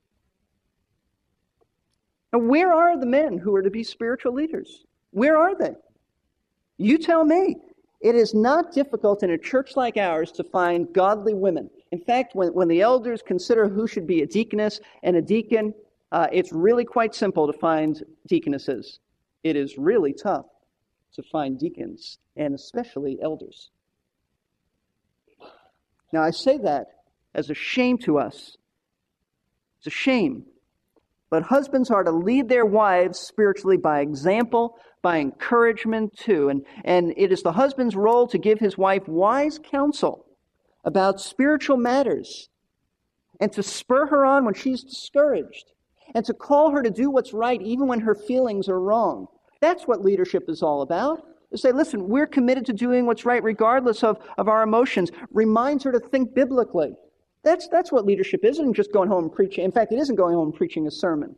Now, 2.33 2.41
where 2.41 2.73
are 2.73 2.99
the 2.99 3.07
men 3.07 3.39
who 3.39 3.55
are 3.55 3.63
to 3.63 3.71
be 3.71 3.83
spiritual 3.83 4.35
leaders? 4.35 4.85
Where 5.13 5.37
are 5.37 5.57
they? 5.57 5.75
You 6.77 6.99
tell 6.99 7.25
me. 7.25 7.57
It 8.01 8.15
is 8.15 8.33
not 8.33 8.73
difficult 8.73 9.25
in 9.25 9.31
a 9.31 9.39
church 9.39 9.77
like 9.77 9.97
ours 9.97 10.31
to 10.33 10.45
find 10.45 10.93
godly 10.93 11.35
women. 11.35 11.69
In 11.91 12.01
fact, 12.01 12.37
when, 12.37 12.55
when 12.55 12.69
the 12.69 12.81
elders 12.81 13.23
consider 13.23 13.69
who 13.69 13.89
should 13.89 14.07
be 14.07 14.23
a 14.23 14.27
deaconess 14.27 14.81
and 15.03 15.17
a 15.17 15.23
deacon, 15.23 15.75
uh, 16.13 16.29
it's 16.33 16.53
really 16.53 16.85
quite 16.85 17.15
simple 17.15 17.51
to 17.51 17.59
find 17.59 18.05
deaconesses. 18.29 19.01
It 19.43 19.57
is 19.57 19.77
really 19.79 20.13
tough 20.13 20.47
to 21.15 21.23
find 21.25 21.59
deacons, 21.59 22.19
and 22.37 22.55
especially 22.55 23.19
elders. 23.21 23.71
Now, 26.13 26.23
I 26.23 26.31
say 26.31 26.59
that 26.59 26.87
as 27.35 27.51
a 27.51 27.55
shame 27.55 27.99
to 27.99 28.19
us. 28.19 28.57
It's 29.79 29.89
a 29.89 29.91
shame. 29.91 30.45
But 31.31 31.43
husbands 31.45 31.91
are 31.91 32.05
to 32.05 32.11
lead 32.11 32.49
their 32.49 32.65
wives 32.65 33.19
spiritually 33.19 33.77
by 33.77 34.01
example, 34.01 34.77
by 35.03 35.19
encouragement 35.19 36.17
too. 36.17 36.49
And, 36.49 36.65
and 36.85 37.13
it 37.17 37.33
is 37.33 37.43
the 37.43 37.53
husband's 37.53 37.97
role 37.97 38.27
to 38.29 38.39
give 38.39 38.59
his 38.59 38.79
wife 38.79 39.07
wise 39.07 39.59
counsel 39.59 40.25
about 40.85 41.21
spiritual 41.21 41.77
matters 41.77 42.49
and 43.41 43.53
to 43.53 43.63
spur 43.63 44.07
her 44.07 44.25
on 44.25 44.45
when 44.45 44.55
she's 44.55 44.83
discouraged 44.83 45.73
and 46.15 46.25
to 46.25 46.33
call 46.33 46.71
her 46.71 46.83
to 46.83 46.91
do 46.91 47.11
what's 47.11 47.35
right 47.35 47.61
even 47.61 47.87
when 47.87 48.01
her 48.01 48.15
feelings 48.15 48.69
are 48.69 48.81
wrong. 48.81 49.27
That's 49.61 49.87
what 49.87 50.03
leadership 50.03 50.45
is 50.49 50.63
all 50.63 50.83
about. 50.83 51.23
To 51.51 51.59
say, 51.59 51.73
listen, 51.73 52.09
we're 52.09 52.27
committed 52.27 52.67
to 52.67 52.73
doing 52.73 53.07
what's 53.07 53.25
right 53.25 53.43
regardless 53.43 54.03
of, 54.03 54.19
of 54.37 54.49
our 54.49 54.63
emotions. 54.63 55.11
Reminds 55.33 55.85
her 55.85 55.93
to 55.93 56.01
think 56.01 56.35
biblically. 56.35 56.95
That's, 57.49 57.67
that's 57.69 57.91
what 57.91 58.05
leadership 58.05 58.45
is. 58.45 58.59
isn't 58.59 58.75
just 58.75 58.93
going 58.93 59.09
home 59.09 59.25
and 59.25 59.33
preaching. 59.33 59.65
In 59.65 59.73
fact, 59.73 59.91
it 59.91 59.99
isn't 59.99 60.17
going 60.17 60.35
home 60.35 60.49
and 60.49 60.55
preaching 60.55 60.87
a 60.87 60.91
sermon. 60.91 61.35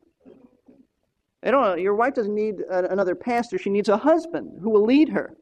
I 1.45 1.53
don't 1.53 1.63
know, 1.63 1.77
your 1.77 1.95
wife 1.95 2.15
doesn't 2.15 2.35
need 2.35 2.63
a, 2.69 2.91
another 2.91 3.15
pastor. 3.15 3.59
She 3.59 3.71
needs 3.71 3.89
a 3.89 3.97
husband 3.97 4.59
who 4.61 4.71
will 4.71 4.85
lead 4.85 5.09
her. 5.11 5.37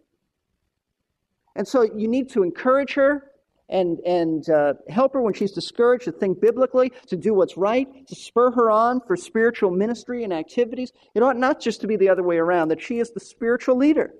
And 1.56 1.66
so 1.66 1.82
you 1.82 2.06
need 2.06 2.28
to 2.32 2.42
encourage 2.42 2.92
her 2.94 3.32
and, 3.70 3.98
and 4.00 4.50
uh, 4.50 4.74
help 4.90 5.14
her 5.14 5.22
when 5.22 5.32
she's 5.32 5.52
discouraged 5.52 6.04
to 6.04 6.12
think 6.12 6.38
biblically, 6.38 6.92
to 7.06 7.16
do 7.16 7.32
what's 7.32 7.56
right, 7.56 8.06
to 8.06 8.14
spur 8.14 8.50
her 8.50 8.70
on 8.70 9.00
for 9.06 9.16
spiritual 9.16 9.70
ministry 9.70 10.22
and 10.22 10.34
activities. 10.34 10.92
It 11.14 11.22
ought 11.22 11.38
not 11.38 11.62
just 11.62 11.80
to 11.80 11.86
be 11.86 11.96
the 11.96 12.10
other 12.10 12.22
way 12.22 12.36
around, 12.36 12.68
that 12.68 12.82
she 12.82 12.98
is 12.98 13.10
the 13.10 13.20
spiritual 13.20 13.76
leader. 13.76 14.12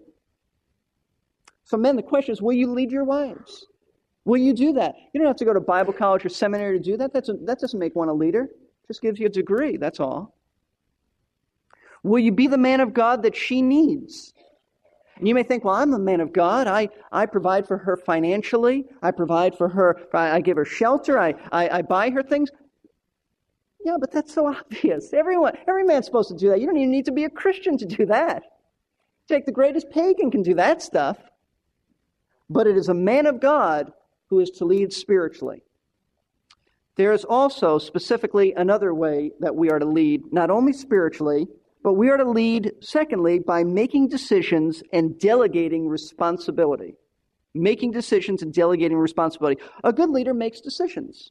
So, 1.64 1.76
men, 1.76 1.96
the 1.96 2.02
question 2.02 2.32
is 2.32 2.40
will 2.40 2.54
you 2.54 2.72
lead 2.72 2.90
your 2.90 3.04
wives? 3.04 3.66
Will 4.28 4.36
you 4.36 4.52
do 4.52 4.74
that? 4.74 4.94
You 5.14 5.20
don't 5.20 5.26
have 5.26 5.36
to 5.36 5.46
go 5.46 5.54
to 5.54 5.60
Bible 5.60 5.94
college 5.94 6.22
or 6.26 6.28
seminary 6.28 6.78
to 6.78 6.84
do 6.84 6.98
that. 6.98 7.14
That's 7.14 7.30
a, 7.30 7.32
that 7.44 7.60
doesn't 7.60 7.80
make 7.80 7.96
one 7.96 8.10
a 8.10 8.12
leader, 8.12 8.42
it 8.42 8.86
just 8.86 9.00
gives 9.00 9.18
you 9.18 9.24
a 9.24 9.30
degree, 9.30 9.78
that's 9.78 10.00
all. 10.00 10.36
Will 12.02 12.18
you 12.18 12.30
be 12.30 12.46
the 12.46 12.58
man 12.58 12.80
of 12.80 12.92
God 12.92 13.22
that 13.22 13.34
she 13.34 13.62
needs? 13.62 14.34
And 15.16 15.26
you 15.26 15.34
may 15.34 15.44
think, 15.44 15.64
well, 15.64 15.76
I'm 15.76 15.90
the 15.90 15.98
man 15.98 16.20
of 16.20 16.34
God. 16.34 16.66
I, 16.66 16.90
I 17.10 17.24
provide 17.24 17.66
for 17.66 17.78
her 17.78 17.96
financially. 17.96 18.84
I 19.00 19.12
provide 19.12 19.56
for 19.56 19.66
her, 19.70 19.98
I, 20.12 20.42
give 20.42 20.58
her 20.58 20.66
shelter. 20.66 21.18
I, 21.18 21.34
I, 21.50 21.78
I 21.78 21.82
buy 21.82 22.10
her 22.10 22.22
things. 22.22 22.50
Yeah, 23.82 23.96
but 23.98 24.12
that's 24.12 24.34
so 24.34 24.46
obvious. 24.54 25.14
Everyone, 25.14 25.56
every 25.66 25.84
man's 25.84 26.04
supposed 26.04 26.28
to 26.28 26.36
do 26.36 26.50
that. 26.50 26.60
You 26.60 26.66
don't 26.66 26.76
even 26.76 26.90
need 26.90 27.06
to 27.06 27.12
be 27.12 27.24
a 27.24 27.30
Christian 27.30 27.78
to 27.78 27.86
do 27.86 28.04
that. 28.04 28.42
Take 29.26 29.46
the 29.46 29.52
greatest 29.52 29.88
pagan 29.88 30.30
can 30.30 30.42
do 30.42 30.52
that 30.56 30.82
stuff. 30.82 31.16
But 32.50 32.66
it 32.66 32.76
is 32.76 32.90
a 32.90 32.94
man 32.94 33.24
of 33.24 33.40
God 33.40 33.94
who 34.28 34.40
is 34.40 34.50
to 34.50 34.64
lead 34.64 34.92
spiritually. 34.92 35.62
There 36.96 37.12
is 37.12 37.24
also 37.24 37.78
specifically 37.78 38.52
another 38.54 38.92
way 38.92 39.30
that 39.40 39.54
we 39.54 39.70
are 39.70 39.78
to 39.78 39.84
lead, 39.84 40.32
not 40.32 40.50
only 40.50 40.72
spiritually, 40.72 41.46
but 41.84 41.92
we 41.92 42.10
are 42.10 42.16
to 42.16 42.28
lead, 42.28 42.72
secondly, 42.80 43.38
by 43.38 43.62
making 43.62 44.08
decisions 44.08 44.82
and 44.92 45.18
delegating 45.18 45.88
responsibility. 45.88 46.96
Making 47.54 47.92
decisions 47.92 48.42
and 48.42 48.52
delegating 48.52 48.98
responsibility. 48.98 49.60
A 49.84 49.92
good 49.92 50.10
leader 50.10 50.34
makes 50.34 50.60
decisions. 50.60 51.30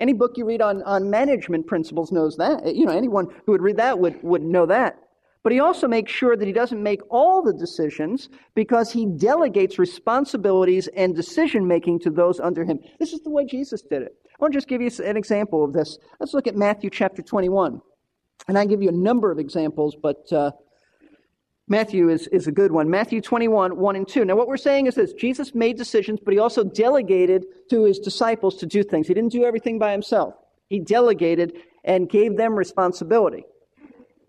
Any 0.00 0.12
book 0.12 0.32
you 0.36 0.44
read 0.44 0.60
on, 0.60 0.82
on 0.82 1.10
management 1.10 1.66
principles 1.66 2.10
knows 2.10 2.36
that. 2.38 2.74
You 2.74 2.86
know, 2.86 2.96
anyone 2.96 3.28
who 3.46 3.52
would 3.52 3.62
read 3.62 3.76
that 3.76 3.98
would, 3.98 4.22
would 4.22 4.42
know 4.42 4.66
that. 4.66 4.98
But 5.44 5.52
he 5.52 5.60
also 5.60 5.86
makes 5.86 6.10
sure 6.10 6.36
that 6.36 6.46
he 6.46 6.52
doesn't 6.52 6.82
make 6.82 7.02
all 7.10 7.42
the 7.42 7.52
decisions 7.52 8.30
because 8.54 8.90
he 8.90 9.04
delegates 9.04 9.78
responsibilities 9.78 10.88
and 10.96 11.14
decision 11.14 11.68
making 11.68 12.00
to 12.00 12.10
those 12.10 12.40
under 12.40 12.64
him. 12.64 12.80
This 12.98 13.12
is 13.12 13.20
the 13.20 13.30
way 13.30 13.44
Jesus 13.44 13.82
did 13.82 14.02
it. 14.02 14.16
I 14.26 14.36
want 14.40 14.54
to 14.54 14.56
just 14.56 14.68
give 14.68 14.80
you 14.80 14.90
an 15.04 15.16
example 15.16 15.62
of 15.62 15.74
this. 15.74 15.98
Let's 16.18 16.34
look 16.34 16.46
at 16.46 16.56
Matthew 16.56 16.90
chapter 16.90 17.22
21. 17.22 17.80
And 18.48 18.58
I 18.58 18.64
give 18.64 18.82
you 18.82 18.88
a 18.88 18.92
number 18.92 19.30
of 19.30 19.38
examples, 19.38 19.94
but 19.94 20.32
uh, 20.32 20.52
Matthew 21.68 22.08
is, 22.08 22.26
is 22.28 22.46
a 22.46 22.52
good 22.52 22.72
one. 22.72 22.88
Matthew 22.88 23.20
21, 23.20 23.76
1 23.76 23.96
and 23.96 24.08
2. 24.08 24.24
Now, 24.24 24.36
what 24.36 24.48
we're 24.48 24.56
saying 24.56 24.86
is 24.86 24.94
this 24.94 25.12
Jesus 25.12 25.54
made 25.54 25.76
decisions, 25.76 26.20
but 26.24 26.32
he 26.32 26.40
also 26.40 26.64
delegated 26.64 27.44
to 27.70 27.84
his 27.84 27.98
disciples 27.98 28.56
to 28.56 28.66
do 28.66 28.82
things. 28.82 29.08
He 29.08 29.14
didn't 29.14 29.32
do 29.32 29.44
everything 29.44 29.78
by 29.78 29.92
himself, 29.92 30.34
he 30.68 30.80
delegated 30.80 31.54
and 31.84 32.08
gave 32.08 32.38
them 32.38 32.54
responsibility, 32.54 33.44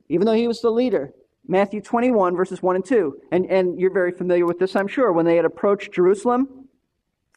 even 0.10 0.26
though 0.26 0.34
he 0.34 0.48
was 0.48 0.62
the 0.62 0.70
leader. 0.70 1.12
Matthew 1.48 1.82
21, 1.82 2.36
verses 2.36 2.62
1 2.62 2.76
and 2.76 2.86
2. 2.86 3.22
And, 3.32 3.46
and 3.46 3.80
you're 3.80 3.94
very 3.94 4.12
familiar 4.12 4.46
with 4.46 4.60
this, 4.60 4.76
I'm 4.76 4.88
sure. 4.88 5.12
When 5.12 5.26
they 5.26 5.36
had 5.36 5.46
approached 5.46 5.94
Jerusalem 5.94 6.68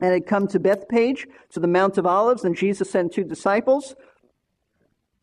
and 0.01 0.13
had 0.13 0.27
come 0.27 0.47
to 0.49 0.59
Bethphage, 0.59 1.27
to 1.51 1.61
the 1.61 1.67
Mount 1.67 1.99
of 1.99 2.07
Olives, 2.07 2.45
and 2.45 2.57
Jesus 2.57 2.91
sent 2.91 3.13
two 3.13 3.25
disciples 3.25 3.95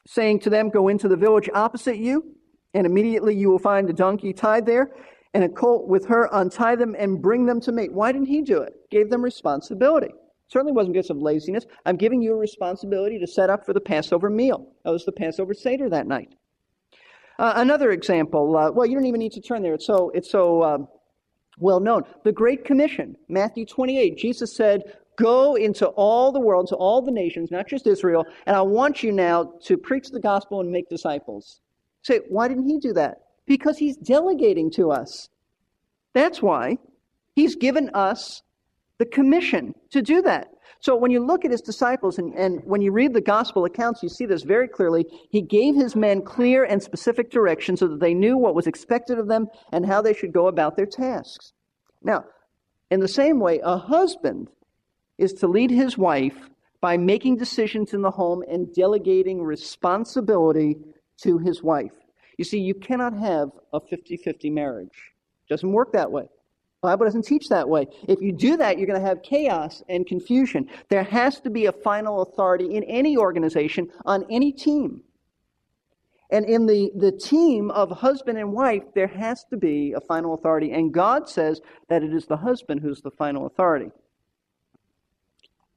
saying 0.08 0.40
to 0.42 0.50
them, 0.50 0.70
Go 0.70 0.88
into 0.88 1.08
the 1.08 1.16
village 1.16 1.50
opposite 1.54 1.98
you, 1.98 2.36
and 2.74 2.86
immediately 2.86 3.36
you 3.36 3.50
will 3.50 3.60
find 3.60 3.90
a 3.90 3.94
donkey 3.94 4.34
tied 4.34 4.66
there 4.66 4.92
and 5.34 5.44
a 5.44 5.50
colt 5.50 5.88
with 5.88 6.06
her. 6.08 6.30
Untie 6.32 6.76
them 6.76 6.96
and 6.98 7.22
bring 7.22 7.46
them 7.46 7.60
to 7.62 7.72
me. 7.72 7.90
Why 7.90 8.12
didn't 8.12 8.28
he 8.28 8.42
do 8.42 8.62
it? 8.62 8.74
Gave 8.92 9.10
them 9.10 9.24
responsibility. 9.24 10.14
Certainly 10.48 10.74
wasn't 10.74 10.94
because 10.94 11.10
of 11.10 11.18
laziness. 11.18 11.66
I'm 11.86 11.98
giving 11.98 12.22
you 12.22 12.34
a 12.34 12.38
responsibility 12.38 13.18
to 13.20 13.28
set 13.28 13.50
up 13.50 13.66
for 13.66 13.74
the 13.74 13.82
Passover 13.82 14.30
meal. 14.30 14.68
That 14.84 14.92
was 14.92 15.06
the 15.06 15.12
Passover 15.12 15.56
Seder 15.56 15.90
that 15.90 16.06
night. 16.06 16.36
Uh, 17.38 17.54
another 17.58 17.92
example, 17.92 18.56
uh, 18.56 18.72
well, 18.72 18.86
you 18.86 18.96
don't 18.96 19.06
even 19.06 19.20
need 19.20 19.34
to 19.34 19.42
turn 19.42 19.62
there. 19.62 19.74
It's 19.74 19.86
so, 19.86 20.10
it's 20.12 20.30
so 20.30 20.64
um, 20.64 20.88
well 21.60 21.80
known. 21.80 22.04
The 22.24 22.32
Great 22.32 22.66
Commission, 22.66 23.16
Matthew 23.28 23.66
28. 23.66 24.18
Jesus 24.18 24.56
said, 24.56 24.84
Go 25.18 25.56
into 25.56 25.88
all 25.88 26.32
the 26.32 26.40
world, 26.40 26.68
to 26.68 26.76
all 26.76 27.02
the 27.02 27.12
nations, 27.12 27.50
not 27.52 27.68
just 27.68 27.88
Israel, 27.88 28.26
and 28.46 28.56
I 28.56 28.62
want 28.62 29.02
you 29.02 29.12
now 29.12 29.54
to 29.64 29.78
preach 29.78 30.10
the 30.10 30.20
gospel 30.20 30.60
and 30.60 30.72
make 30.72 30.90
disciples. 30.90 31.62
Say, 32.04 32.20
why 32.30 32.48
didn't 32.48 32.68
he 32.68 32.78
do 32.78 32.94
that? 32.94 33.22
Because 33.46 33.78
he's 33.78 33.98
delegating 33.98 34.70
to 34.72 34.92
us. 34.92 35.30
That's 36.14 36.42
why. 36.42 36.78
He's 37.34 37.56
given 37.56 37.90
us 37.94 38.44
the 38.98 39.06
commission 39.06 39.74
to 39.92 40.02
do 40.02 40.22
that. 40.24 40.50
So 40.80 40.96
when 40.96 41.12
you 41.12 41.26
look 41.26 41.46
at 41.46 41.52
his 41.52 41.62
disciples 41.62 42.18
and, 42.18 42.34
and 42.36 42.62
when 42.66 42.82
you 42.82 42.92
read 42.92 43.14
the 43.14 43.22
gospel 43.22 43.66
accounts, 43.66 44.04
you 44.04 44.10
see 44.10 44.26
this 44.26 44.44
very 44.44 44.68
clearly. 44.68 45.06
He 45.30 45.42
gave 45.42 45.76
his 45.76 45.96
men 45.96 46.22
clear 46.22 46.64
and 46.64 46.82
specific 46.82 47.32
direction 47.32 47.78
so 47.78 47.88
that 47.88 48.00
they 48.00 48.14
knew 48.14 48.38
what 48.38 48.56
was 48.56 48.68
expected 48.68 49.20
of 49.20 49.28
them 49.28 49.48
and 49.72 49.86
how 49.86 50.02
they 50.02 50.14
should 50.14 50.34
go 50.34 50.48
about 50.48 50.76
their 50.76 50.86
tasks. 50.86 51.54
Now, 52.04 52.26
in 52.92 53.00
the 53.00 53.08
same 53.08 53.40
way, 53.40 53.60
a 53.64 53.78
husband 53.78 54.50
is 55.18 55.34
to 55.34 55.48
lead 55.48 55.72
his 55.72 55.98
wife 55.98 56.50
by 56.82 56.98
making 56.98 57.38
decisions 57.38 57.94
in 57.94 58.02
the 58.02 58.12
home 58.12 58.44
and 58.48 58.74
delegating 58.74 59.42
responsibility 59.42 60.78
to 61.24 61.38
his 61.40 61.64
wife. 61.64 61.94
You 62.38 62.46
see, 62.46 62.60
you 62.60 62.76
cannot 62.76 63.18
have 63.18 63.50
a 63.74 63.80
50 63.80 64.18
50 64.18 64.50
marriage. 64.50 65.14
It 65.48 65.54
doesn't 65.54 65.72
work 65.72 65.94
that 65.94 66.12
way. 66.12 66.28
Bible 66.86 67.06
doesn't 67.06 67.24
teach 67.24 67.50
that 67.50 67.68
way. 67.68 67.88
If 68.08 68.22
you 68.22 68.32
do 68.32 68.58
that, 68.58 68.78
you're 68.78 68.88
going 68.88 69.00
to 69.00 69.08
have 69.08 69.22
chaos 69.22 69.84
and 69.90 70.06
confusion. 70.06 70.70
There 70.90 71.04
has 71.04 71.40
to 71.42 71.50
be 71.50 71.66
a 71.66 71.72
final 71.72 72.22
authority 72.22 72.76
in 72.76 72.84
any 72.84 73.18
organization, 73.18 73.90
on 74.06 74.26
any 74.30 74.52
team. 74.52 75.02
And 76.32 76.46
in 76.46 76.66
the, 76.66 76.92
the 76.96 77.12
team 77.12 77.70
of 77.72 77.92
husband 77.92 78.38
and 78.38 78.52
wife, 78.52 78.84
there 78.96 79.08
has 79.08 79.44
to 79.52 79.58
be 79.58 79.94
a 79.94 80.02
final 80.02 80.34
authority. 80.34 80.72
And 80.72 80.94
God 80.94 81.30
says 81.30 81.62
that 81.88 82.04
it 82.04 82.14
is 82.14 82.26
the 82.26 82.38
husband 82.38 82.82
who's 82.82 83.02
the 83.02 83.12
final 83.12 83.46
authority. 83.46 83.92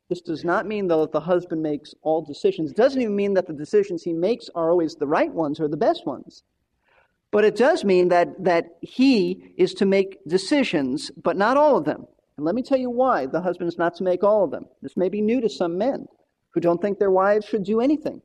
This 0.08 0.22
does 0.22 0.42
not 0.42 0.66
mean, 0.66 0.88
though, 0.88 1.02
that 1.02 1.12
the 1.12 1.20
husband 1.20 1.62
makes 1.62 1.94
all 2.00 2.22
decisions. 2.22 2.70
It 2.70 2.76
doesn't 2.76 3.00
even 3.00 3.14
mean 3.14 3.34
that 3.34 3.46
the 3.46 3.52
decisions 3.52 4.02
he 4.02 4.14
makes 4.14 4.48
are 4.54 4.70
always 4.70 4.94
the 4.94 5.06
right 5.06 5.32
ones 5.32 5.60
or 5.60 5.68
the 5.68 5.76
best 5.76 6.06
ones. 6.06 6.44
But 7.30 7.44
it 7.44 7.56
does 7.56 7.85
mean 7.85 8.08
that, 8.08 8.42
that 8.44 8.78
he 8.80 9.52
is 9.56 9.75
to 9.75 9.87
make 9.87 10.18
decisions, 10.26 11.11
but 11.23 11.37
not 11.37 11.56
all 11.56 11.76
of 11.76 11.85
them. 11.85 12.06
And 12.37 12.47
let 12.47 12.54
me 12.54 12.62
tell 12.62 12.78
you 12.78 12.90
why 12.90 13.26
the 13.26 13.40
husband 13.40 13.68
is 13.68 13.78
not 13.78 13.97
to 13.97 14.04
make 14.04 14.25
all 14.25 14.44
of 14.44 14.50
them. 14.50 14.66
This 14.80 14.97
may 14.97 15.08
be 15.08 15.20
new 15.20 15.40
to 15.40 15.49
some 15.49 15.76
men 15.76 16.06
who 16.54 16.61
don't 16.61 16.80
think 16.80 16.99
their 16.99 17.11
wives 17.11 17.47
should 17.47 17.64
do 17.64 17.80
anything, 17.80 18.23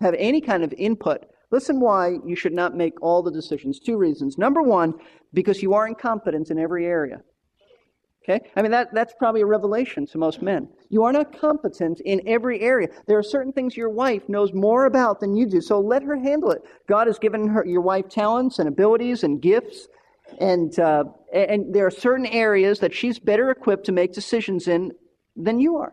have 0.00 0.14
any 0.18 0.40
kind 0.40 0.62
of 0.62 0.72
input 0.74 1.24
Listen 1.50 1.80
why 1.80 2.16
you 2.24 2.34
should 2.34 2.52
not 2.52 2.76
make 2.76 3.00
all 3.00 3.22
the 3.22 3.30
decisions. 3.30 3.78
Two 3.78 3.96
reasons. 3.96 4.36
Number 4.36 4.62
one, 4.62 4.94
because 5.32 5.62
you 5.62 5.74
are 5.74 5.86
incompetent 5.86 6.50
in 6.50 6.58
every 6.58 6.86
area. 6.86 7.22
Okay? 8.28 8.44
I 8.56 8.62
mean, 8.62 8.72
that, 8.72 8.92
that's 8.92 9.14
probably 9.16 9.42
a 9.42 9.46
revelation 9.46 10.04
to 10.06 10.18
most 10.18 10.42
men. 10.42 10.68
You 10.88 11.04
are 11.04 11.12
not 11.12 11.38
competent 11.38 12.00
in 12.00 12.20
every 12.26 12.60
area. 12.60 12.88
There 13.06 13.18
are 13.18 13.22
certain 13.22 13.52
things 13.52 13.76
your 13.76 13.90
wife 13.90 14.28
knows 14.28 14.52
more 14.52 14.86
about 14.86 15.20
than 15.20 15.36
you 15.36 15.46
do, 15.46 15.60
so 15.60 15.78
let 15.80 16.02
her 16.02 16.16
handle 16.16 16.50
it. 16.50 16.62
God 16.88 17.06
has 17.06 17.20
given 17.20 17.46
her, 17.48 17.64
your 17.64 17.82
wife 17.82 18.08
talents 18.08 18.58
and 18.58 18.68
abilities 18.68 19.22
and 19.22 19.40
gifts, 19.40 19.86
and, 20.40 20.76
uh, 20.80 21.04
and 21.32 21.72
there 21.72 21.86
are 21.86 21.90
certain 21.90 22.26
areas 22.26 22.80
that 22.80 22.92
she's 22.92 23.20
better 23.20 23.50
equipped 23.50 23.86
to 23.86 23.92
make 23.92 24.12
decisions 24.12 24.66
in 24.66 24.90
than 25.36 25.60
you 25.60 25.76
are. 25.76 25.92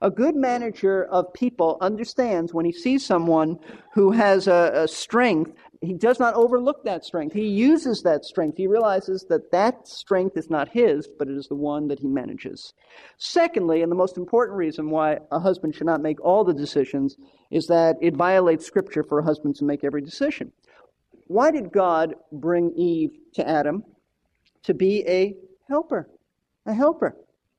A 0.00 0.10
good 0.10 0.36
manager 0.36 1.04
of 1.06 1.32
people 1.34 1.76
understands 1.80 2.54
when 2.54 2.64
he 2.64 2.72
sees 2.72 3.04
someone 3.04 3.58
who 3.92 4.12
has 4.12 4.46
a, 4.46 4.70
a, 4.74 4.88
strength, 4.88 5.52
he 5.80 5.94
does 5.94 6.18
not 6.18 6.34
overlook 6.34 6.84
that 6.84 7.04
strength. 7.04 7.34
He 7.34 7.46
uses 7.46 8.02
that 8.02 8.24
strength. 8.24 8.56
He 8.56 8.66
realizes 8.66 9.24
that 9.28 9.52
that 9.52 9.86
strength 9.86 10.36
is 10.36 10.50
not 10.50 10.68
his, 10.68 11.08
but 11.18 11.28
it 11.28 11.36
is 11.36 11.46
the 11.46 11.54
one 11.54 11.88
that 11.88 12.00
he 12.00 12.08
manages. 12.08 12.72
Secondly, 13.18 13.82
and 13.82 13.90
the 13.90 13.96
most 13.96 14.16
important 14.16 14.56
reason 14.56 14.90
why 14.90 15.18
a 15.30 15.38
husband 15.38 15.74
should 15.74 15.86
not 15.86 16.00
make 16.00 16.20
all 16.20 16.44
the 16.44 16.54
decisions 16.54 17.16
is 17.50 17.66
that 17.66 17.96
it 18.00 18.16
violates 18.16 18.66
Scripture 18.66 19.04
for 19.04 19.20
a 19.20 19.24
husband 19.24 19.54
to 19.56 19.64
make 19.64 19.84
every 19.84 20.02
decision. 20.02 20.52
Why 21.26 21.50
did 21.50 21.72
God 21.72 22.14
bring 22.32 22.72
Eve 22.74 23.10
to 23.34 23.48
Adam? 23.48 23.84
To 24.64 24.74
be 24.74 25.04
a 25.06 25.34
helper. 25.68 26.08
A 26.66 26.74
helper. 26.74 27.16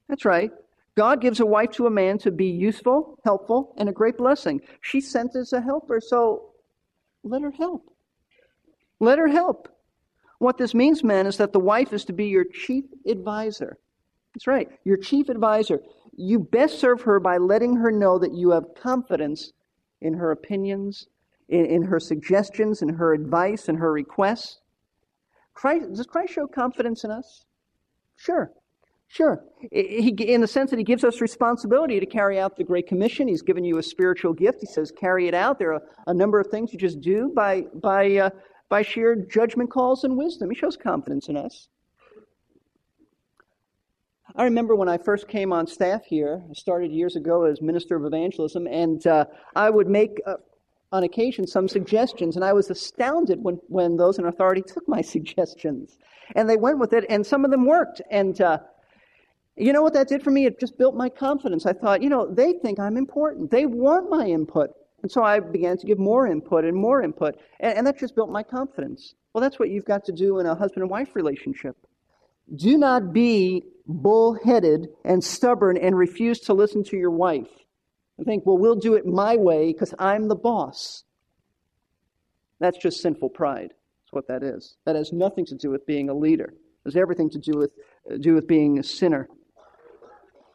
That's 0.07 0.25
right. 0.25 0.51
God 0.95 1.21
gives 1.21 1.39
a 1.39 1.45
wife 1.45 1.71
to 1.71 1.85
a 1.85 1.91
man 1.91 2.17
to 2.19 2.31
be 2.31 2.47
useful, 2.47 3.17
helpful, 3.23 3.73
and 3.77 3.87
a 3.87 3.93
great 3.93 4.17
blessing. 4.17 4.59
She's 4.81 5.09
sent 5.09 5.35
as 5.35 5.53
a 5.53 5.61
helper, 5.61 6.01
so 6.01 6.49
let 7.23 7.41
her 7.41 7.51
help. 7.51 7.89
Let 8.99 9.19
her 9.19 9.27
help. 9.27 9.67
What 10.39 10.57
this 10.57 10.73
means, 10.73 11.03
men, 11.03 11.27
is 11.27 11.37
that 11.37 11.53
the 11.53 11.59
wife 11.59 11.93
is 11.93 12.05
to 12.05 12.13
be 12.13 12.27
your 12.27 12.45
chief 12.45 12.85
advisor. 13.07 13.77
That's 14.33 14.47
right, 14.47 14.69
your 14.83 14.97
chief 14.97 15.29
advisor. 15.29 15.81
You 16.15 16.39
best 16.39 16.79
serve 16.79 17.01
her 17.01 17.19
by 17.19 17.37
letting 17.37 17.75
her 17.75 17.91
know 17.91 18.19
that 18.19 18.33
you 18.33 18.51
have 18.51 18.75
confidence 18.81 19.51
in 20.01 20.13
her 20.13 20.31
opinions, 20.31 21.07
in, 21.49 21.65
in 21.65 21.81
her 21.83 21.99
suggestions, 21.99 22.81
in 22.81 22.89
her 22.89 23.13
advice, 23.13 23.67
in 23.67 23.75
her 23.75 23.91
requests. 23.91 24.59
Christ, 25.53 25.93
does 25.93 26.05
Christ 26.05 26.33
show 26.33 26.47
confidence 26.47 27.03
in 27.03 27.11
us? 27.11 27.45
Sure. 28.15 28.51
Sure. 29.07 29.43
He, 29.71 30.09
in 30.09 30.39
the 30.39 30.47
sense 30.47 30.69
that 30.69 30.77
he 30.77 30.85
gives 30.85 31.03
us 31.03 31.19
responsibility 31.19 31.99
to 31.99 32.05
carry 32.05 32.39
out 32.39 32.55
the 32.55 32.63
Great 32.63 32.87
Commission. 32.87 33.27
He's 33.27 33.41
given 33.41 33.63
you 33.63 33.79
a 33.79 33.83
spiritual 33.83 34.33
gift. 34.33 34.59
He 34.61 34.67
says, 34.67 34.91
carry 34.91 35.27
it 35.27 35.33
out. 35.33 35.57
There 35.57 35.73
are 35.73 35.81
a 36.05 36.13
number 36.13 36.39
of 36.39 36.47
things 36.47 36.71
you 36.71 36.79
just 36.79 37.01
do 37.01 37.31
by, 37.35 37.63
by, 37.73 38.17
uh, 38.17 38.29
by 38.69 38.83
sheer 38.83 39.15
judgment 39.15 39.71
calls 39.71 40.03
and 40.03 40.15
wisdom. 40.15 40.49
He 40.49 40.55
shows 40.55 40.77
confidence 40.77 41.27
in 41.27 41.35
us. 41.35 41.67
I 44.35 44.43
remember 44.43 44.75
when 44.75 44.87
I 44.87 44.99
first 44.99 45.27
came 45.27 45.51
on 45.51 45.65
staff 45.65 46.05
here, 46.05 46.43
I 46.49 46.53
started 46.53 46.91
years 46.91 47.15
ago 47.15 47.43
as 47.43 47.61
minister 47.61 47.95
of 47.95 48.05
evangelism, 48.05 48.67
and 48.67 49.05
uh, 49.07 49.25
I 49.55 49.71
would 49.71 49.87
make, 49.87 50.21
uh, 50.27 50.35
on 50.91 51.03
occasion, 51.03 51.47
some 51.47 51.67
suggestions, 51.67 52.35
and 52.35 52.45
I 52.45 52.53
was 52.53 52.69
astounded 52.69 53.43
when, 53.43 53.55
when 53.67 53.97
those 53.97 54.19
in 54.19 54.25
authority 54.25 54.61
took 54.61 54.87
my 54.87 55.01
suggestions. 55.15 55.97
And 56.35 56.47
they 56.47 56.57
went 56.57 56.77
with 56.77 56.93
it, 56.93 57.05
and 57.09 57.25
some 57.25 57.43
of 57.43 57.49
them 57.49 57.65
worked. 57.65 58.01
And 58.11 58.39
uh, 58.39 58.59
you 59.55 59.73
know 59.73 59.81
what 59.81 59.93
that 59.93 60.07
did 60.07 60.23
for 60.23 60.29
me? 60.29 60.45
It 60.45 60.59
just 60.59 60.77
built 60.77 60.95
my 60.95 61.09
confidence. 61.09 61.65
I 61.65 61.73
thought, 61.73 62.03
you 62.03 62.09
know, 62.09 62.31
they 62.31 62.53
think 62.53 62.79
I'm 62.79 62.97
important. 62.97 63.49
They 63.49 63.65
want 63.65 64.11
my 64.11 64.27
input. 64.27 64.69
And 65.01 65.11
so 65.11 65.23
I 65.23 65.39
began 65.39 65.77
to 65.77 65.87
give 65.87 65.99
more 65.99 66.27
input 66.27 66.65
and 66.65 66.75
more 66.75 67.01
input. 67.01 67.35
And, 67.59 67.77
and 67.77 67.87
that 67.87 67.97
just 67.97 68.15
built 68.15 68.29
my 68.29 68.43
confidence. 68.43 69.15
Well, 69.33 69.41
that's 69.41 69.59
what 69.59 69.69
you've 69.69 69.85
got 69.85 70.05
to 70.05 70.11
do 70.11 70.39
in 70.39 70.45
a 70.45 70.55
husband 70.55 70.83
and 70.83 70.89
wife 70.89 71.15
relationship. 71.15 71.75
Do 72.55 72.77
not 72.77 73.13
be 73.13 73.63
bullheaded 73.87 74.87
and 75.05 75.23
stubborn 75.23 75.77
and 75.77 75.97
refuse 75.97 76.39
to 76.41 76.53
listen 76.53 76.83
to 76.85 76.97
your 76.97 77.11
wife. 77.11 77.49
And 78.17 78.25
think, 78.25 78.45
well, 78.45 78.57
we'll 78.57 78.75
do 78.75 78.95
it 78.95 79.05
my 79.05 79.37
way 79.37 79.71
because 79.71 79.93
I'm 79.97 80.27
the 80.27 80.35
boss. 80.35 81.03
That's 82.59 82.77
just 82.77 83.01
sinful 83.01 83.29
pride. 83.29 83.73
That's 84.03 84.11
what 84.11 84.27
that 84.27 84.43
is. 84.43 84.75
That 84.85 84.95
has 84.95 85.13
nothing 85.13 85.45
to 85.45 85.55
do 85.55 85.69
with 85.69 85.85
being 85.85 86.09
a 86.09 86.13
leader. 86.13 86.53
It 86.53 86.89
has 86.89 86.95
everything 86.97 87.29
to 87.29 87.39
do 87.39 87.57
with, 87.57 87.71
do 88.19 88.33
with 88.33 88.47
being 88.47 88.79
a 88.79 88.83
sinner. 88.83 89.29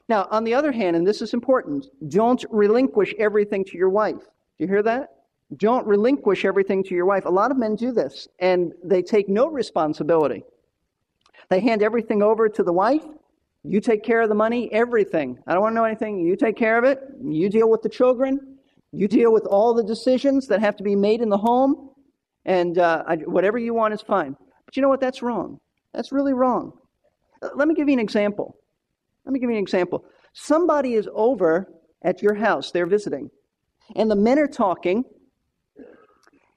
Now, 0.08 0.28
on 0.30 0.44
the 0.44 0.52
other 0.52 0.72
hand, 0.72 0.96
and 0.96 1.06
this 1.06 1.22
is 1.22 1.32
important, 1.32 1.86
don't 2.08 2.44
relinquish 2.50 3.14
everything 3.18 3.64
to 3.64 3.78
your 3.78 3.88
wife. 3.88 4.22
Do 4.58 4.64
you 4.64 4.68
hear 4.68 4.82
that? 4.82 5.10
Don't 5.56 5.86
relinquish 5.86 6.44
everything 6.44 6.82
to 6.84 6.94
your 6.94 7.06
wife. 7.06 7.24
A 7.26 7.30
lot 7.30 7.50
of 7.50 7.56
men 7.56 7.76
do 7.76 7.92
this, 7.92 8.28
and 8.38 8.72
they 8.82 9.02
take 9.02 9.28
no 9.28 9.48
responsibility. 9.48 10.44
They 11.48 11.60
hand 11.60 11.82
everything 11.82 12.22
over 12.22 12.48
to 12.48 12.62
the 12.62 12.72
wife. 12.72 13.04
You 13.62 13.80
take 13.80 14.02
care 14.02 14.22
of 14.22 14.28
the 14.28 14.34
money, 14.34 14.72
everything. 14.72 15.38
I 15.46 15.52
don't 15.52 15.62
want 15.62 15.72
to 15.72 15.76
know 15.76 15.84
anything. 15.84 16.18
You 16.18 16.36
take 16.36 16.56
care 16.56 16.78
of 16.78 16.84
it. 16.84 17.00
You 17.22 17.48
deal 17.48 17.70
with 17.70 17.82
the 17.82 17.88
children. 17.88 18.58
You 18.92 19.08
deal 19.08 19.32
with 19.32 19.44
all 19.46 19.74
the 19.74 19.82
decisions 19.82 20.46
that 20.48 20.60
have 20.60 20.76
to 20.76 20.82
be 20.82 20.96
made 20.96 21.20
in 21.20 21.28
the 21.28 21.38
home. 21.38 21.90
And 22.44 22.78
uh, 22.78 23.04
I, 23.06 23.16
whatever 23.16 23.58
you 23.58 23.74
want 23.74 23.94
is 23.94 24.02
fine. 24.02 24.36
But 24.64 24.76
you 24.76 24.82
know 24.82 24.88
what? 24.88 25.00
That's 25.00 25.22
wrong. 25.22 25.60
That's 25.92 26.12
really 26.12 26.32
wrong. 26.32 26.72
Uh, 27.42 27.50
let 27.54 27.68
me 27.68 27.74
give 27.74 27.88
you 27.88 27.94
an 27.94 28.00
example. 28.00 28.56
Let 29.24 29.32
me 29.32 29.40
give 29.40 29.50
you 29.50 29.56
an 29.56 29.62
example. 29.62 30.04
Somebody 30.34 30.94
is 30.94 31.08
over 31.14 31.68
at 32.02 32.22
your 32.22 32.34
house, 32.34 32.70
they're 32.70 32.86
visiting, 32.86 33.30
and 33.94 34.10
the 34.10 34.16
men 34.16 34.38
are 34.38 34.48
talking, 34.48 35.04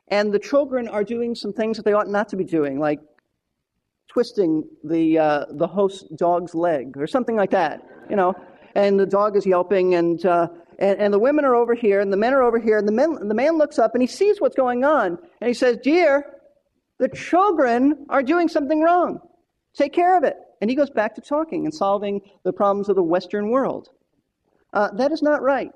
and 0.07 0.33
the 0.33 0.39
children 0.39 0.87
are 0.87 1.03
doing 1.03 1.35
some 1.35 1.53
things 1.53 1.77
that 1.77 1.83
they 1.83 1.93
ought 1.93 2.07
not 2.07 2.29
to 2.29 2.35
be 2.35 2.43
doing, 2.43 2.79
like 2.79 2.99
twisting 4.07 4.63
the, 4.83 5.17
uh, 5.19 5.45
the 5.51 5.67
host 5.67 6.05
dog's 6.15 6.55
leg 6.55 6.97
or 6.97 7.07
something 7.07 7.35
like 7.35 7.51
that, 7.51 7.85
you 8.09 8.15
know, 8.15 8.33
and 8.75 8.99
the 8.99 9.05
dog 9.05 9.35
is 9.35 9.45
yelping, 9.45 9.95
and, 9.95 10.25
uh, 10.25 10.47
and, 10.79 10.99
and 10.99 11.13
the 11.13 11.19
women 11.19 11.43
are 11.45 11.55
over 11.55 11.75
here, 11.75 11.99
and 11.99 12.11
the 12.11 12.17
men 12.17 12.33
are 12.33 12.43
over 12.43 12.59
here, 12.59 12.77
and 12.77 12.87
the, 12.87 12.91
men, 12.91 13.27
the 13.27 13.33
man 13.33 13.57
looks 13.57 13.77
up 13.79 13.93
and 13.93 14.01
he 14.01 14.07
sees 14.07 14.39
what's 14.39 14.55
going 14.55 14.83
on, 14.83 15.17
and 15.41 15.47
he 15.47 15.53
says, 15.53 15.77
Dear, 15.83 16.25
the 16.99 17.09
children 17.09 18.05
are 18.09 18.23
doing 18.23 18.47
something 18.47 18.81
wrong. 18.81 19.19
Take 19.75 19.93
care 19.93 20.17
of 20.17 20.23
it. 20.23 20.35
And 20.61 20.69
he 20.69 20.75
goes 20.75 20.89
back 20.89 21.15
to 21.15 21.21
talking 21.21 21.65
and 21.65 21.73
solving 21.73 22.21
the 22.43 22.53
problems 22.53 22.89
of 22.89 22.95
the 22.95 23.03
Western 23.03 23.49
world. 23.49 23.89
Uh, 24.73 24.89
that 24.95 25.11
is 25.11 25.21
not 25.21 25.41
right. 25.41 25.71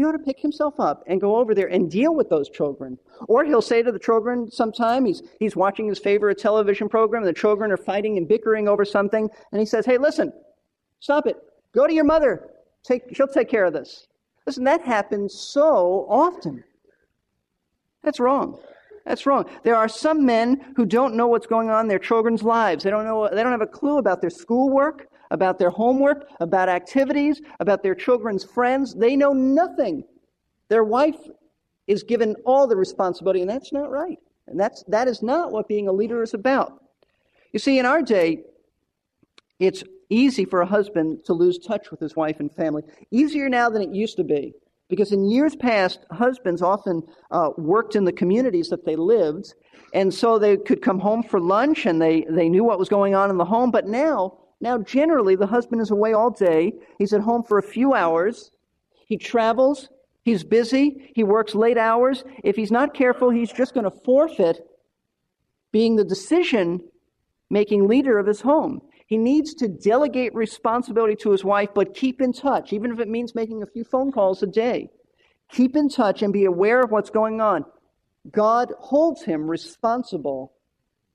He 0.00 0.06
ought 0.06 0.12
to 0.12 0.18
pick 0.18 0.40
himself 0.40 0.80
up 0.80 1.04
and 1.06 1.20
go 1.20 1.36
over 1.36 1.54
there 1.54 1.66
and 1.66 1.90
deal 1.90 2.14
with 2.14 2.30
those 2.30 2.48
children. 2.48 2.98
Or 3.28 3.44
he'll 3.44 3.60
say 3.60 3.82
to 3.82 3.92
the 3.92 3.98
children 3.98 4.50
sometime, 4.50 5.04
he's, 5.04 5.22
he's 5.38 5.56
watching 5.56 5.86
his 5.86 5.98
favorite 5.98 6.38
television 6.38 6.88
program, 6.88 7.22
and 7.22 7.28
the 7.28 7.38
children 7.38 7.70
are 7.70 7.76
fighting 7.76 8.16
and 8.16 8.26
bickering 8.26 8.66
over 8.66 8.82
something, 8.82 9.28
and 9.52 9.60
he 9.60 9.66
says, 9.66 9.84
Hey, 9.84 9.98
listen, 9.98 10.32
stop 11.00 11.26
it. 11.26 11.36
Go 11.74 11.86
to 11.86 11.92
your 11.92 12.04
mother. 12.04 12.48
Take, 12.82 13.14
she'll 13.14 13.28
take 13.28 13.50
care 13.50 13.66
of 13.66 13.74
this. 13.74 14.06
Listen, 14.46 14.64
that 14.64 14.80
happens 14.80 15.34
so 15.34 16.06
often. 16.08 16.64
That's 18.02 18.20
wrong. 18.20 18.58
That's 19.04 19.26
wrong. 19.26 19.50
There 19.64 19.76
are 19.76 19.86
some 19.86 20.24
men 20.24 20.72
who 20.76 20.86
don't 20.86 21.14
know 21.14 21.26
what's 21.26 21.46
going 21.46 21.68
on 21.68 21.84
in 21.84 21.88
their 21.88 21.98
children's 21.98 22.42
lives. 22.42 22.84
They 22.84 22.90
don't 22.90 23.04
know, 23.04 23.28
they 23.28 23.42
don't 23.42 23.52
have 23.52 23.60
a 23.60 23.66
clue 23.66 23.98
about 23.98 24.22
their 24.22 24.30
schoolwork, 24.30 25.08
about 25.30 25.58
their 25.58 25.70
homework, 25.70 26.28
about 26.40 26.68
activities, 26.68 27.40
about 27.60 27.82
their 27.82 27.94
children's 27.94 28.44
friends. 28.44 28.94
They 28.94 29.16
know 29.16 29.32
nothing. 29.32 30.04
Their 30.68 30.84
wife 30.84 31.18
is 31.86 32.02
given 32.02 32.36
all 32.44 32.66
the 32.66 32.76
responsibility, 32.76 33.40
and 33.40 33.50
that's 33.50 33.72
not 33.72 33.90
right. 33.90 34.18
And 34.46 34.58
that's, 34.58 34.82
that 34.88 35.08
is 35.08 35.22
not 35.22 35.52
what 35.52 35.68
being 35.68 35.88
a 35.88 35.92
leader 35.92 36.22
is 36.22 36.34
about. 36.34 36.82
You 37.52 37.58
see, 37.58 37.78
in 37.78 37.86
our 37.86 38.02
day, 38.02 38.44
it's 39.58 39.82
easy 40.08 40.44
for 40.44 40.60
a 40.60 40.66
husband 40.66 41.24
to 41.24 41.32
lose 41.32 41.58
touch 41.58 41.90
with 41.90 42.00
his 42.00 42.16
wife 42.16 42.40
and 42.40 42.52
family. 42.52 42.82
Easier 43.10 43.48
now 43.48 43.70
than 43.70 43.82
it 43.82 43.90
used 43.90 44.16
to 44.16 44.24
be. 44.24 44.54
Because 44.88 45.12
in 45.12 45.30
years 45.30 45.54
past, 45.54 46.00
husbands 46.10 46.62
often 46.62 47.02
uh, 47.30 47.50
worked 47.56 47.94
in 47.94 48.04
the 48.04 48.12
communities 48.12 48.68
that 48.70 48.84
they 48.84 48.96
lived, 48.96 49.54
and 49.94 50.12
so 50.12 50.38
they 50.38 50.56
could 50.56 50.82
come 50.82 50.98
home 50.98 51.22
for 51.22 51.40
lunch 51.40 51.86
and 51.86 52.02
they, 52.02 52.26
they 52.28 52.48
knew 52.48 52.64
what 52.64 52.78
was 52.78 52.88
going 52.88 53.14
on 53.14 53.30
in 53.30 53.36
the 53.36 53.44
home. 53.44 53.70
But 53.70 53.86
now, 53.86 54.38
now 54.60 54.78
generally, 54.78 55.36
the 55.36 55.46
husband 55.46 55.80
is 55.80 55.90
away 55.90 56.12
all 56.12 56.30
day. 56.30 56.74
He's 56.98 57.12
at 57.12 57.22
home 57.22 57.42
for 57.42 57.58
a 57.58 57.62
few 57.62 57.94
hours. 57.94 58.50
He 59.06 59.16
travels. 59.16 59.88
He's 60.22 60.44
busy. 60.44 61.10
He 61.14 61.24
works 61.24 61.54
late 61.54 61.78
hours. 61.78 62.24
If 62.44 62.56
he's 62.56 62.70
not 62.70 62.94
careful, 62.94 63.30
he's 63.30 63.52
just 63.52 63.72
going 63.72 63.84
to 63.84 63.98
forfeit 64.04 64.60
being 65.72 65.96
the 65.96 66.04
decision 66.04 66.80
making 67.48 67.88
leader 67.88 68.18
of 68.18 68.26
his 68.26 68.40
home. 68.40 68.80
He 69.06 69.18
needs 69.18 69.54
to 69.54 69.66
delegate 69.66 70.34
responsibility 70.34 71.16
to 71.16 71.32
his 71.32 71.44
wife, 71.44 71.70
but 71.74 71.94
keep 71.94 72.20
in 72.20 72.32
touch, 72.32 72.72
even 72.72 72.92
if 72.92 73.00
it 73.00 73.08
means 73.08 73.34
making 73.34 73.62
a 73.62 73.66
few 73.66 73.82
phone 73.82 74.12
calls 74.12 74.42
a 74.42 74.46
day. 74.46 74.88
Keep 75.50 75.74
in 75.74 75.88
touch 75.88 76.22
and 76.22 76.32
be 76.32 76.44
aware 76.44 76.80
of 76.80 76.92
what's 76.92 77.10
going 77.10 77.40
on. 77.40 77.64
God 78.30 78.72
holds 78.78 79.24
him 79.24 79.50
responsible 79.50 80.52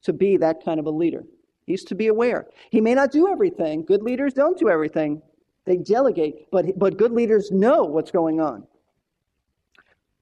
to 0.04 0.12
be 0.12 0.38
that 0.38 0.66
kind 0.66 0.80
of 0.80 0.88
a 0.88 0.92
leader. 0.92 1.24
He's 1.66 1.84
to 1.86 1.96
be 1.96 2.08
aware. 2.08 2.48
He 2.70 2.82
may 2.82 2.94
not 2.94 3.12
do 3.12 3.28
everything. 3.28 3.84
Good 3.84 4.04
leaders 4.04 4.34
don't 4.34 4.58
do 4.58 4.70
everything. 4.70 5.22
They 5.66 5.78
delegate, 5.78 6.52
but, 6.52 6.78
but 6.78 6.98
good 6.98 7.12
leaders 7.12 7.52
know 7.52 7.84
what's 7.84 8.12
going 8.12 8.40
on. 8.40 8.68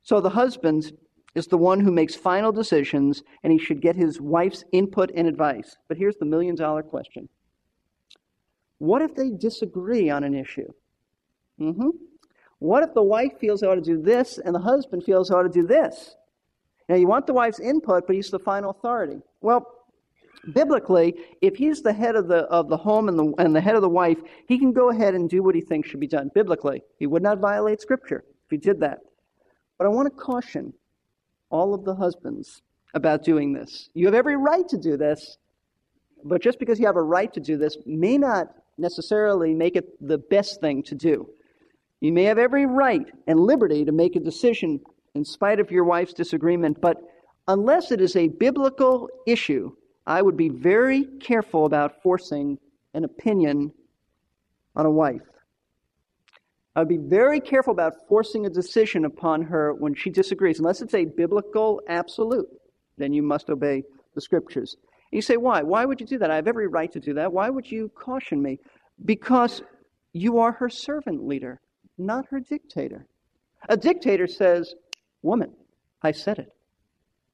So 0.04 0.22
the 0.22 0.30
husband 0.30 0.94
is 1.36 1.48
the 1.48 1.58
one 1.58 1.80
who 1.80 1.92
makes 1.92 2.16
final 2.16 2.52
decisions, 2.52 3.24
and 3.44 3.52
he 3.52 3.60
should 3.60 3.82
get 3.82 3.96
his 3.96 4.22
wife's 4.22 4.64
input 4.72 5.12
and 5.16 5.28
advice. 5.28 5.78
But 5.88 5.98
here's 5.98 6.16
the 6.18 6.26
million 6.26 6.56
dollar 6.56 6.84
question 6.84 7.28
What 8.78 9.02
if 9.02 9.16
they 9.16 9.32
disagree 9.32 10.10
on 10.10 10.24
an 10.24 10.34
issue? 10.34 10.72
Mm-hmm. 11.60 11.90
What 12.60 12.84
if 12.84 12.94
the 12.94 13.04
wife 13.04 13.40
feels 13.40 13.60
they 13.60 13.68
ought 13.68 13.76
to 13.76 13.82
do 13.82 14.02
this 14.02 14.38
and 14.38 14.56
the 14.56 14.60
husband 14.60 15.04
feels 15.04 15.28
they 15.28 15.36
ought 15.36 15.44
to 15.44 15.50
do 15.50 15.68
this? 15.68 16.16
Now, 16.88 16.96
you 16.96 17.08
want 17.08 17.28
the 17.28 17.34
wife's 17.34 17.60
input, 17.60 18.08
but 18.08 18.16
he's 18.16 18.30
the 18.30 18.40
final 18.40 18.72
authority. 18.72 19.22
Well, 19.42 19.68
biblically, 20.54 21.16
if 21.42 21.56
he's 21.56 21.82
the 21.82 21.94
head 21.94 22.16
of 22.16 22.28
the, 22.28 22.40
of 22.46 22.70
the 22.70 22.78
home 22.78 23.08
and 23.08 23.18
the, 23.18 23.34
and 23.38 23.56
the 23.56 23.62
head 23.62 23.76
of 23.76 23.82
the 23.82 23.90
wife, 23.90 24.20
he 24.48 24.58
can 24.58 24.74
go 24.74 24.90
ahead 24.90 25.16
and 25.16 25.30
do 25.30 25.44
what 25.44 25.56
he 25.56 25.62
thinks 25.62 25.90
should 25.90 26.00
be 26.00 26.08
done. 26.08 26.30
Biblically, 26.34 26.84
he 27.00 27.08
would 27.08 27.24
not 27.24 27.40
violate 27.40 27.82
Scripture 27.82 28.24
if 28.46 28.52
he 28.52 28.58
did 28.58 28.80
that. 28.82 29.00
But 29.78 29.86
I 29.86 29.90
want 29.90 30.06
to 30.08 30.24
caution 30.24 30.74
all 31.50 31.74
of 31.74 31.86
the 31.86 31.96
husbands 31.96 32.62
about 32.94 33.24
doing 33.24 33.54
this. 33.54 33.90
You 33.94 34.06
have 34.06 34.16
every 34.16 34.36
right 34.36 34.68
to 34.70 34.78
do 34.78 34.98
this, 34.98 35.38
but 36.24 36.42
just 36.42 36.60
because 36.60 36.80
you 36.80 36.86
have 36.86 36.96
a 36.96 37.02
right 37.02 37.34
to 37.34 37.40
do 37.40 37.58
this 37.58 37.78
may 37.86 38.18
not 38.18 38.48
necessarily 38.78 39.54
make 39.54 39.76
it 39.76 39.86
the 40.06 40.18
best 40.18 40.62
thing 40.62 40.84
to 40.84 40.96
do. 40.96 41.30
You 42.02 42.12
may 42.12 42.24
have 42.24 42.38
every 42.38 42.66
right 42.66 43.06
and 43.28 43.40
liberty 43.40 43.86
to 43.86 43.92
make 43.92 44.16
a 44.16 44.20
decision 44.20 44.82
in 45.16 45.24
spite 45.24 45.60
of 45.60 45.72
your 45.72 45.84
wife's 45.84 46.14
disagreement, 46.14 46.82
but 46.82 46.98
unless 47.48 47.92
it 47.92 48.02
is 48.02 48.16
a 48.16 48.28
biblical 48.28 49.10
issue, 49.28 49.76
I 50.06 50.22
would 50.22 50.38
be 50.38 50.50
very 50.50 51.06
careful 51.20 51.66
about 51.66 52.02
forcing 52.04 52.58
an 52.94 53.04
opinion 53.04 53.72
on 54.76 54.86
a 54.86 54.92
wife. 54.92 55.22
I 56.76 56.80
would 56.80 56.90
be 56.90 56.98
very 56.98 57.40
careful 57.40 57.72
about 57.72 58.08
forcing 58.08 58.46
a 58.46 58.50
decision 58.50 59.06
upon 59.06 59.44
her 59.44 59.74
when 59.74 59.94
she 59.94 60.10
disagrees, 60.10 60.60
unless 60.60 60.82
it's 60.82 60.96
a 60.96 61.06
biblical 61.06 61.82
absolute. 61.88 62.50
Then 62.98 63.14
you 63.14 63.22
must 63.22 63.50
obey 63.50 63.84
the 64.16 64.22
scriptures. 64.22 64.76
And 65.12 65.18
you 65.18 65.22
say, 65.22 65.38
why? 65.38 65.62
Why 65.62 65.86
would 65.86 66.02
you 66.02 66.08
do 66.08 66.18
that? 66.18 66.32
I 66.32 66.36
have 66.36 66.48
every 66.48 66.68
right 66.68 66.92
to 66.92 67.00
do 67.00 67.14
that. 67.14 67.32
Why 67.32 67.50
would 67.50 67.72
you 67.72 67.90
caution 67.90 68.42
me? 68.42 68.60
Because 69.06 69.62
you 70.14 70.40
are 70.40 70.52
her 70.52 70.70
servant 70.70 71.28
leader, 71.28 71.62
not 71.98 72.26
her 72.28 72.40
dictator. 72.40 73.06
A 73.70 73.78
dictator 73.78 74.28
says, 74.28 74.76
Woman, 75.22 75.54
I 76.02 76.12
said 76.12 76.40
it. 76.40 76.50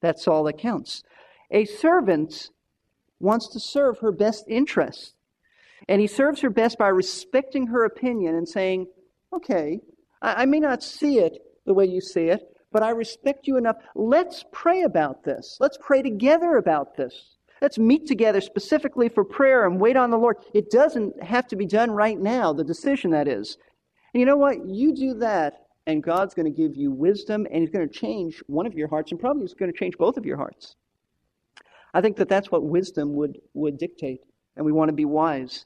That's 0.01 0.27
all 0.27 0.43
that 0.43 0.57
counts. 0.57 1.03
A 1.51 1.65
servant 1.65 2.51
wants 3.19 3.47
to 3.49 3.59
serve 3.59 3.99
her 3.99 4.11
best 4.11 4.45
interests. 4.47 5.13
And 5.87 6.01
he 6.01 6.07
serves 6.07 6.41
her 6.41 6.49
best 6.49 6.77
by 6.77 6.89
respecting 6.89 7.67
her 7.67 7.85
opinion 7.85 8.35
and 8.35 8.47
saying, 8.47 8.87
Okay, 9.33 9.79
I, 10.21 10.43
I 10.43 10.45
may 10.45 10.59
not 10.59 10.83
see 10.83 11.19
it 11.19 11.37
the 11.65 11.73
way 11.73 11.85
you 11.85 12.01
see 12.01 12.25
it, 12.25 12.41
but 12.71 12.83
I 12.83 12.89
respect 12.89 13.47
you 13.47 13.57
enough. 13.57 13.77
Let's 13.95 14.43
pray 14.51 14.81
about 14.81 15.23
this. 15.23 15.57
Let's 15.59 15.77
pray 15.79 16.01
together 16.01 16.57
about 16.57 16.95
this. 16.95 17.35
Let's 17.61 17.77
meet 17.77 18.07
together 18.07 18.39
specifically 18.39 19.09
for 19.09 19.25
prayer 19.25 19.65
and 19.65 19.81
wait 19.81 19.97
on 19.97 20.11
the 20.11 20.17
Lord. 20.17 20.37
It 20.53 20.71
doesn't 20.71 21.21
have 21.21 21.47
to 21.47 21.55
be 21.55 21.65
done 21.65 21.91
right 21.91 22.17
now, 22.17 22.53
the 22.53 22.63
decision 22.63 23.11
that 23.11 23.27
is. 23.27 23.57
And 24.13 24.19
you 24.19 24.25
know 24.25 24.37
what? 24.37 24.65
You 24.65 24.95
do 24.95 25.13
that, 25.15 25.65
and 25.85 26.01
God's 26.01 26.33
going 26.33 26.45
to 26.45 26.57
give 26.57 26.75
you 26.75 26.91
wisdom, 26.91 27.45
and 27.51 27.61
He's 27.61 27.69
going 27.69 27.87
to 27.87 27.93
change 27.93 28.41
one 28.47 28.65
of 28.65 28.75
your 28.75 28.87
hearts, 28.87 29.11
and 29.11 29.19
probably 29.19 29.43
He's 29.43 29.53
going 29.53 29.71
to 29.71 29.77
change 29.77 29.97
both 29.97 30.17
of 30.17 30.25
your 30.25 30.37
hearts. 30.37 30.75
I 31.93 32.01
think 32.01 32.17
that 32.17 32.29
that's 32.29 32.51
what 32.51 32.63
wisdom 32.63 33.13
would, 33.15 33.39
would 33.53 33.77
dictate, 33.77 34.21
and 34.55 34.65
we 34.65 34.71
want 34.71 34.89
to 34.89 34.93
be 34.93 35.05
wise. 35.05 35.65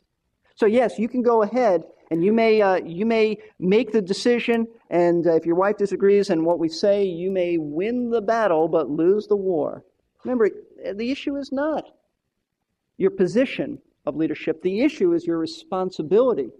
So, 0.56 0.66
yes, 0.66 1.00
you 1.00 1.08
can 1.08 1.22
go 1.22 1.42
ahead 1.42 1.84
and 2.12 2.24
you 2.24 2.32
may, 2.32 2.62
uh, 2.62 2.76
you 2.76 3.06
may 3.06 3.40
make 3.60 3.92
the 3.92 4.02
decision, 4.02 4.68
and 4.90 5.26
uh, 5.26 5.36
if 5.36 5.46
your 5.46 5.56
wife 5.56 5.78
disagrees 5.78 6.30
and 6.30 6.46
what 6.46 6.60
we 6.60 6.70
say, 6.70 7.04
you 7.04 7.32
may 7.32 7.58
win 7.58 8.10
the 8.10 8.22
battle 8.22 8.68
but 8.68 8.90
lose 8.90 9.28
the 9.28 9.36
war. 9.36 9.84
Remember, 10.24 10.50
the 10.94 11.12
issue 11.12 11.36
is 11.38 11.52
not 11.52 11.86
your 12.98 13.12
position 13.12 13.80
of 14.06 14.16
leadership, 14.16 14.62
the 14.62 14.82
issue 14.82 15.14
is 15.14 15.26
your 15.26 15.40
responsibility 15.40 16.52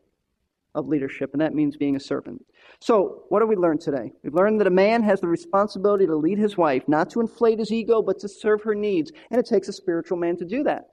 of 0.76 0.88
leadership, 0.88 1.32
and 1.34 1.42
that 1.42 1.54
means 1.54 1.78
being 1.78 1.96
a 1.96 2.00
servant. 2.00 2.44
So, 2.80 3.24
what 3.30 3.42
have 3.42 3.50
we 3.50 3.56
learned 3.56 3.82
today? 3.82 4.12
We've 4.24 4.34
learned 4.34 4.60
that 4.60 4.68
a 4.68 4.72
man 4.72 5.04
has 5.04 5.22
the 5.22 5.28
responsibility 5.28 6.06
to 6.06 6.16
lead 6.16 6.38
his 6.38 6.58
wife, 6.58 6.84
not 6.88 7.10
to 7.12 7.22
inflate 7.22 7.60
his 7.60 7.72
ego, 7.72 8.02
but 8.02 8.20
to 8.20 8.28
serve 8.28 8.64
her 8.64 8.76
needs, 8.76 9.12
and 9.30 9.40
it 9.40 9.46
takes 9.46 9.68
a 9.68 9.74
spiritual 9.74 10.18
man 10.18 10.38
to 10.38 10.46
do 10.46 10.64
that. 10.64 10.90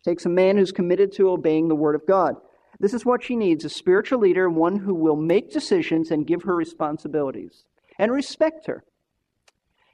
It 0.00 0.10
takes 0.10 0.26
a 0.26 0.30
man 0.30 0.56
who's 0.56 0.72
committed 0.72 1.12
to 1.12 1.30
obeying 1.30 1.68
the 1.68 1.74
Word 1.74 1.94
of 1.94 2.06
God. 2.06 2.36
This 2.78 2.94
is 2.94 3.04
what 3.04 3.22
she 3.22 3.36
needs 3.36 3.64
a 3.64 3.68
spiritual 3.68 4.20
leader, 4.20 4.48
one 4.48 4.76
who 4.76 4.94
will 4.94 5.16
make 5.16 5.52
decisions 5.52 6.10
and 6.10 6.26
give 6.26 6.44
her 6.44 6.56
responsibilities 6.56 7.64
and 7.98 8.10
respect 8.10 8.66
her. 8.66 8.84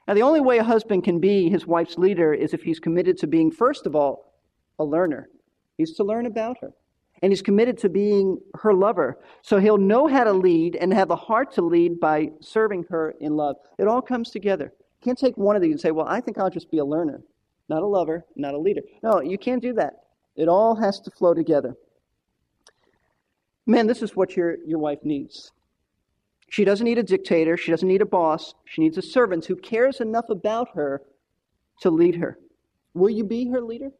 Now, 0.07 0.13
the 0.13 0.21
only 0.21 0.39
way 0.39 0.57
a 0.57 0.63
husband 0.63 1.03
can 1.03 1.19
be 1.19 1.49
his 1.49 1.67
wife's 1.67 1.97
leader 1.97 2.33
is 2.33 2.53
if 2.53 2.63
he's 2.63 2.79
committed 2.79 3.17
to 3.17 3.27
being, 3.27 3.51
first 3.51 3.85
of 3.85 3.93
all, 3.93 4.33
a 4.79 4.85
learner. 4.85 5.27
He's 5.77 5.93
to 5.97 6.03
learn 6.03 6.25
about 6.25 6.57
her. 6.61 6.71
And 7.21 7.31
he's 7.31 7.41
committed 7.41 7.77
to 7.79 7.89
being 7.89 8.39
her 8.55 8.73
lover. 8.73 9.19
So 9.41 9.59
he'll 9.59 9.77
know 9.77 10.07
how 10.07 10.23
to 10.23 10.33
lead 10.33 10.75
and 10.75 10.93
have 10.93 11.07
the 11.07 11.15
heart 11.15 11.51
to 11.53 11.61
lead 11.61 11.99
by 11.99 12.31
serving 12.41 12.85
her 12.89 13.15
in 13.19 13.35
love. 13.35 13.55
It 13.79 13.87
all 13.87 14.01
comes 14.01 14.29
together. 14.29 14.71
You 15.01 15.03
can't 15.03 15.17
take 15.17 15.37
one 15.37 15.55
of 15.55 15.61
these 15.61 15.71
and 15.71 15.81
say, 15.81 15.91
well, 15.91 16.07
I 16.07 16.21
think 16.21 16.37
I'll 16.37 16.49
just 16.49 16.69
be 16.69 16.77
a 16.77 16.85
learner, 16.85 17.21
not 17.69 17.81
a 17.81 17.87
lover, 17.87 18.25
not 18.35 18.53
a 18.53 18.59
leader. 18.59 18.81
No, 19.01 19.21
you 19.21 19.37
can't 19.37 19.61
do 19.61 19.73
that. 19.73 19.93
It 20.35 20.47
all 20.47 20.75
has 20.75 20.99
to 21.01 21.11
flow 21.11 21.33
together. 21.33 21.75
Man, 23.65 23.87
this 23.87 24.01
is 24.01 24.15
what 24.15 24.37
your, 24.37 24.57
your 24.65 24.79
wife 24.79 24.99
needs. 25.03 25.51
She 26.49 26.63
doesn't 26.63 26.85
need 26.85 26.97
a 26.97 27.03
dictator. 27.03 27.57
She 27.57 27.71
doesn't 27.71 27.87
need 27.87 28.01
a 28.01 28.05
boss. 28.05 28.53
She 28.65 28.81
needs 28.81 28.97
a 28.97 29.01
servant 29.01 29.45
who 29.45 29.55
cares 29.55 29.99
enough 29.99 30.29
about 30.29 30.69
her 30.75 31.01
to 31.81 31.89
lead 31.89 32.15
her. 32.15 32.37
Will 32.93 33.09
you 33.09 33.23
be 33.23 33.49
her 33.49 33.61
leader? 33.61 33.91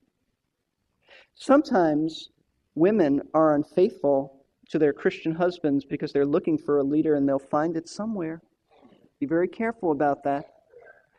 Sometimes 1.35 2.29
women 2.77 3.21
are 3.33 3.55
unfaithful 3.55 4.45
to 4.69 4.79
their 4.79 4.93
Christian 4.93 5.33
husbands 5.33 5.83
because 5.83 6.13
they're 6.13 6.25
looking 6.25 6.57
for 6.57 6.77
a 6.77 6.83
leader 6.83 7.15
and 7.15 7.27
they'll 7.27 7.39
find 7.39 7.75
it 7.75 7.89
somewhere. 7.89 8.41
Be 9.19 9.25
very 9.25 9.47
careful 9.47 9.91
about 9.91 10.23
that. 10.23 10.45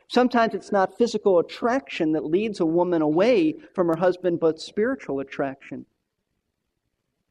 Sometimes 0.08 0.54
it's 0.54 0.72
not 0.72 0.96
physical 0.96 1.38
attraction 1.38 2.12
that 2.12 2.24
leads 2.24 2.60
a 2.60 2.66
woman 2.66 3.02
away 3.02 3.56
from 3.74 3.88
her 3.88 3.96
husband, 3.96 4.40
but 4.40 4.60
spiritual 4.60 5.20
attraction. 5.20 5.84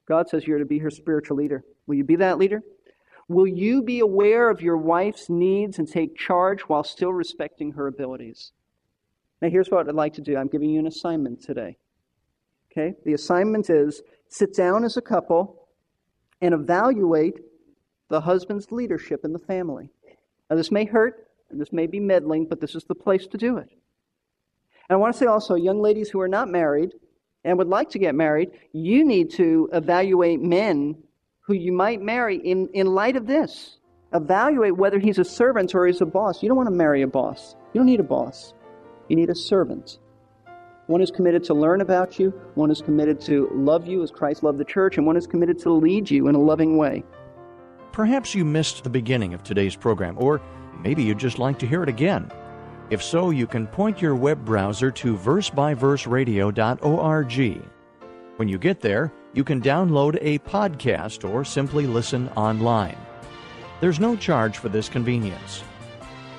God 0.06 0.30
says 0.30 0.46
you're 0.46 0.60
to 0.60 0.66
be 0.66 0.80
her 0.80 0.92
spiritual 0.92 1.38
leader. 1.38 1.64
Will 1.88 1.96
you 1.96 2.04
be 2.04 2.18
that 2.18 2.38
leader? 2.38 2.62
Will 3.28 3.48
you 3.48 3.82
be 3.82 4.00
aware 4.00 4.50
of 4.50 4.62
your 4.62 4.78
wife's 4.78 5.30
needs 5.30 5.80
and 5.80 5.88
take 5.88 6.18
charge 6.18 6.62
while 6.62 6.84
still 6.84 7.12
respecting 7.12 7.72
her 7.74 7.88
abilities? 7.88 8.52
Now, 9.42 9.50
here's 9.50 9.70
what 9.70 9.88
I'd 9.88 9.96
like 9.96 10.14
to 10.14 10.22
do 10.22 10.38
I'm 10.38 10.48
giving 10.48 10.70
you 10.70 10.80
an 10.80 10.88
assignment 10.88 11.42
today. 11.42 11.78
Okay? 12.72 12.96
The 13.06 13.14
assignment 13.14 13.70
is 13.70 14.02
sit 14.30 14.56
down 14.56 14.84
as 14.84 14.98
a 14.98 15.02
couple 15.02 15.68
and 16.42 16.54
evaluate 16.54 17.40
the 18.10 18.22
husband's 18.22 18.72
leadership 18.72 19.22
in 19.24 19.34
the 19.34 19.40
family. 19.40 19.90
Now, 20.50 20.56
this 20.56 20.72
may 20.72 20.86
hurt 20.86 21.28
and 21.50 21.60
this 21.60 21.74
may 21.74 21.88
be 21.88 22.00
meddling, 22.00 22.46
but 22.46 22.62
this 22.62 22.76
is 22.76 22.84
the 22.84 22.96
place 22.96 23.28
to 23.28 23.38
do 23.38 23.58
it. 23.58 23.70
And 24.90 24.96
I 24.96 24.96
want 24.96 25.14
to 25.14 25.20
say 25.20 25.26
also, 25.26 25.56
young 25.56 25.82
ladies 25.82 26.10
who 26.10 26.22
are 26.22 26.28
not 26.28 26.50
married, 26.50 26.92
and 27.48 27.58
would 27.58 27.68
like 27.68 27.90
to 27.92 28.00
get 28.00 28.14
married, 28.14 28.52
you 28.74 29.06
need 29.06 29.32
to 29.32 29.70
evaluate 29.72 30.42
men 30.42 30.98
who 31.40 31.54
you 31.54 31.72
might 31.72 32.02
marry 32.02 32.38
in, 32.38 32.68
in 32.74 32.88
light 32.88 33.16
of 33.16 33.26
this. 33.26 33.78
Evaluate 34.14 34.76
whether 34.76 35.00
he's 35.00 35.18
a 35.18 35.24
servant 35.24 35.74
or 35.74 35.88
he's 35.88 36.02
a 36.02 36.06
boss. 36.06 36.44
You 36.44 36.50
don't 36.50 36.58
want 36.58 36.68
to 36.68 36.76
marry 36.76 37.02
a 37.04 37.08
boss. 37.08 37.56
You 37.74 37.80
don't 37.80 37.86
need 37.86 38.02
a 38.02 38.04
boss. 38.04 38.54
You 39.08 39.16
need 39.16 39.30
a 39.30 39.36
servant. 39.36 40.00
One 40.88 41.02
is 41.02 41.12
committed 41.12 41.44
to 41.44 41.54
learn 41.54 41.82
about 41.82 42.18
you, 42.18 42.30
one 42.56 42.72
is 42.72 42.82
committed 42.82 43.20
to 43.22 43.50
love 43.54 43.86
you 43.86 44.02
as 44.04 44.12
Christ 44.12 44.42
loved 44.42 44.58
the 44.58 44.64
church, 44.64 44.98
and 44.98 45.06
one 45.06 45.18
is 45.18 45.28
committed 45.28 45.60
to 45.60 45.74
lead 45.74 46.10
you 46.10 46.30
in 46.30 46.36
a 46.36 46.40
loving 46.40 46.78
way. 46.78 47.04
Perhaps 47.92 48.34
you 48.34 48.46
missed 48.46 48.86
the 48.86 48.90
beginning 48.90 49.34
of 49.34 49.44
today's 49.44 49.76
program, 49.76 50.16
or 50.18 50.42
maybe 50.80 51.04
you'd 51.04 51.20
just 51.20 51.40
like 51.40 51.60
to 51.60 51.68
hear 51.68 51.84
it 51.84 51.90
again. 51.90 52.32
If 52.90 53.04
so, 53.04 53.32
you 53.32 53.48
can 53.48 53.68
point 53.68 54.02
your 54.02 54.16
web 54.16 54.46
browser 54.46 54.92
to 54.92 55.18
versebyverseradio.org. 55.18 57.62
When 58.38 58.48
you 58.48 58.58
get 58.58 58.80
there, 58.80 59.12
you 59.34 59.44
can 59.44 59.62
download 59.62 60.18
a 60.22 60.40
podcast 60.40 61.30
or 61.30 61.44
simply 61.44 61.86
listen 61.86 62.30
online. 62.30 62.96
There's 63.82 64.00
no 64.00 64.16
charge 64.16 64.58
for 64.58 64.70
this 64.70 64.88
convenience. 64.88 65.66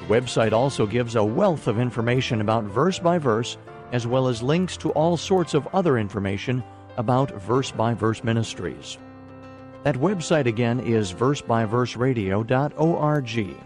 The 0.01 0.07
website 0.07 0.53
also 0.53 0.87
gives 0.87 1.17
a 1.17 1.25
wealth 1.25 1.67
of 1.67 1.79
information 1.79 2.41
about 2.41 2.65
verse 2.65 2.99
by 2.99 3.19
verse, 3.19 3.59
as 3.93 4.07
well 4.07 4.29
as 4.29 4.43
links 4.43 4.77
to 4.79 4.91
all 4.91 5.17
sorts 5.17 5.55
of 5.55 5.69
other 5.73 5.99
information 5.99 6.63
about 6.97 7.31
Verse 7.43 7.71
by 7.71 7.95
Verse 7.95 8.25
Ministries. 8.25 8.99
That 9.85 9.95
website 9.97 10.47
again 10.47 10.81
is 10.81 11.13
versebyverseradio.org. 11.13 13.57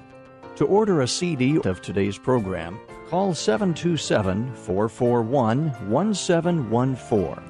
To 0.57 0.67
order 0.67 1.01
a 1.01 1.09
CD 1.09 1.59
of 1.63 1.81
today's 1.81 2.19
program, 2.19 2.79
call 3.09 3.33
727 3.35 4.55
441 4.55 5.91
1714. 5.91 7.43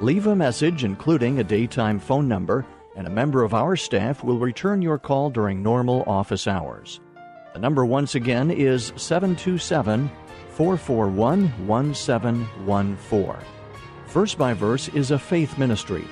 Leave 0.00 0.26
a 0.26 0.34
message 0.34 0.82
including 0.82 1.38
a 1.38 1.44
daytime 1.44 2.00
phone 2.00 2.26
number, 2.26 2.66
and 2.96 3.06
a 3.06 3.10
member 3.10 3.44
of 3.44 3.54
our 3.54 3.76
staff 3.76 4.24
will 4.24 4.38
return 4.38 4.82
your 4.82 4.98
call 4.98 5.30
during 5.30 5.62
normal 5.62 6.02
office 6.08 6.48
hours. 6.48 7.00
The 7.52 7.60
number 7.60 7.84
once 7.84 8.14
again 8.14 8.50
is 8.50 8.94
727 8.96 10.10
441 10.54 11.66
1714. 11.66 13.36
Verse 14.08 14.34
by 14.34 14.52
Verse 14.52 14.88
is 14.88 15.10
a 15.10 15.18
faith 15.18 15.56
ministry. 15.56 16.04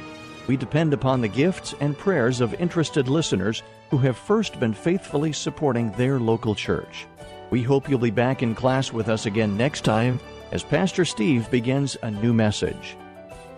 We 0.46 0.56
depend 0.56 0.94
upon 0.94 1.20
the 1.20 1.28
gifts 1.28 1.74
and 1.80 1.96
prayers 1.96 2.40
of 2.40 2.54
interested 2.54 3.06
listeners 3.06 3.62
who 3.90 3.98
have 3.98 4.16
first 4.16 4.58
been 4.58 4.72
faithfully 4.72 5.32
supporting 5.32 5.92
their 5.92 6.18
local 6.18 6.54
church. 6.54 7.06
We 7.50 7.62
hope 7.62 7.88
you'll 7.88 7.98
be 7.98 8.10
back 8.10 8.42
in 8.42 8.54
class 8.54 8.92
with 8.92 9.08
us 9.08 9.26
again 9.26 9.56
next 9.56 9.82
time 9.84 10.18
as 10.52 10.62
Pastor 10.62 11.04
Steve 11.04 11.50
begins 11.50 11.96
a 12.02 12.10
new 12.10 12.32
message. 12.32 12.96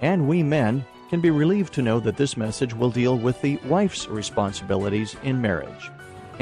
And 0.00 0.26
we 0.26 0.42
men 0.42 0.84
can 1.10 1.20
be 1.20 1.30
relieved 1.30 1.74
to 1.74 1.82
know 1.82 2.00
that 2.00 2.16
this 2.16 2.36
message 2.36 2.74
will 2.74 2.90
deal 2.90 3.16
with 3.16 3.40
the 3.40 3.58
wife's 3.58 4.08
responsibilities 4.08 5.14
in 5.22 5.40
marriage. 5.40 5.90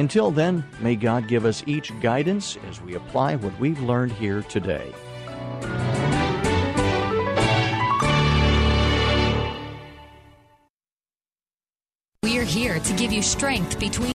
Until 0.01 0.31
then, 0.31 0.65
may 0.81 0.97
God 0.97 1.29
give 1.29 1.45
us 1.45 1.63
each 1.67 1.93
guidance 2.01 2.57
as 2.71 2.81
we 2.81 2.95
apply 2.95 3.37
what 3.37 3.53
we've 3.61 3.83
learned 3.83 4.13
here 4.13 4.41
today. 4.41 4.95
We're 12.23 12.45
here 12.45 12.79
to 12.79 12.93
give 12.95 13.13
you 13.13 13.21
strength 13.21 13.79
between. 13.79 14.15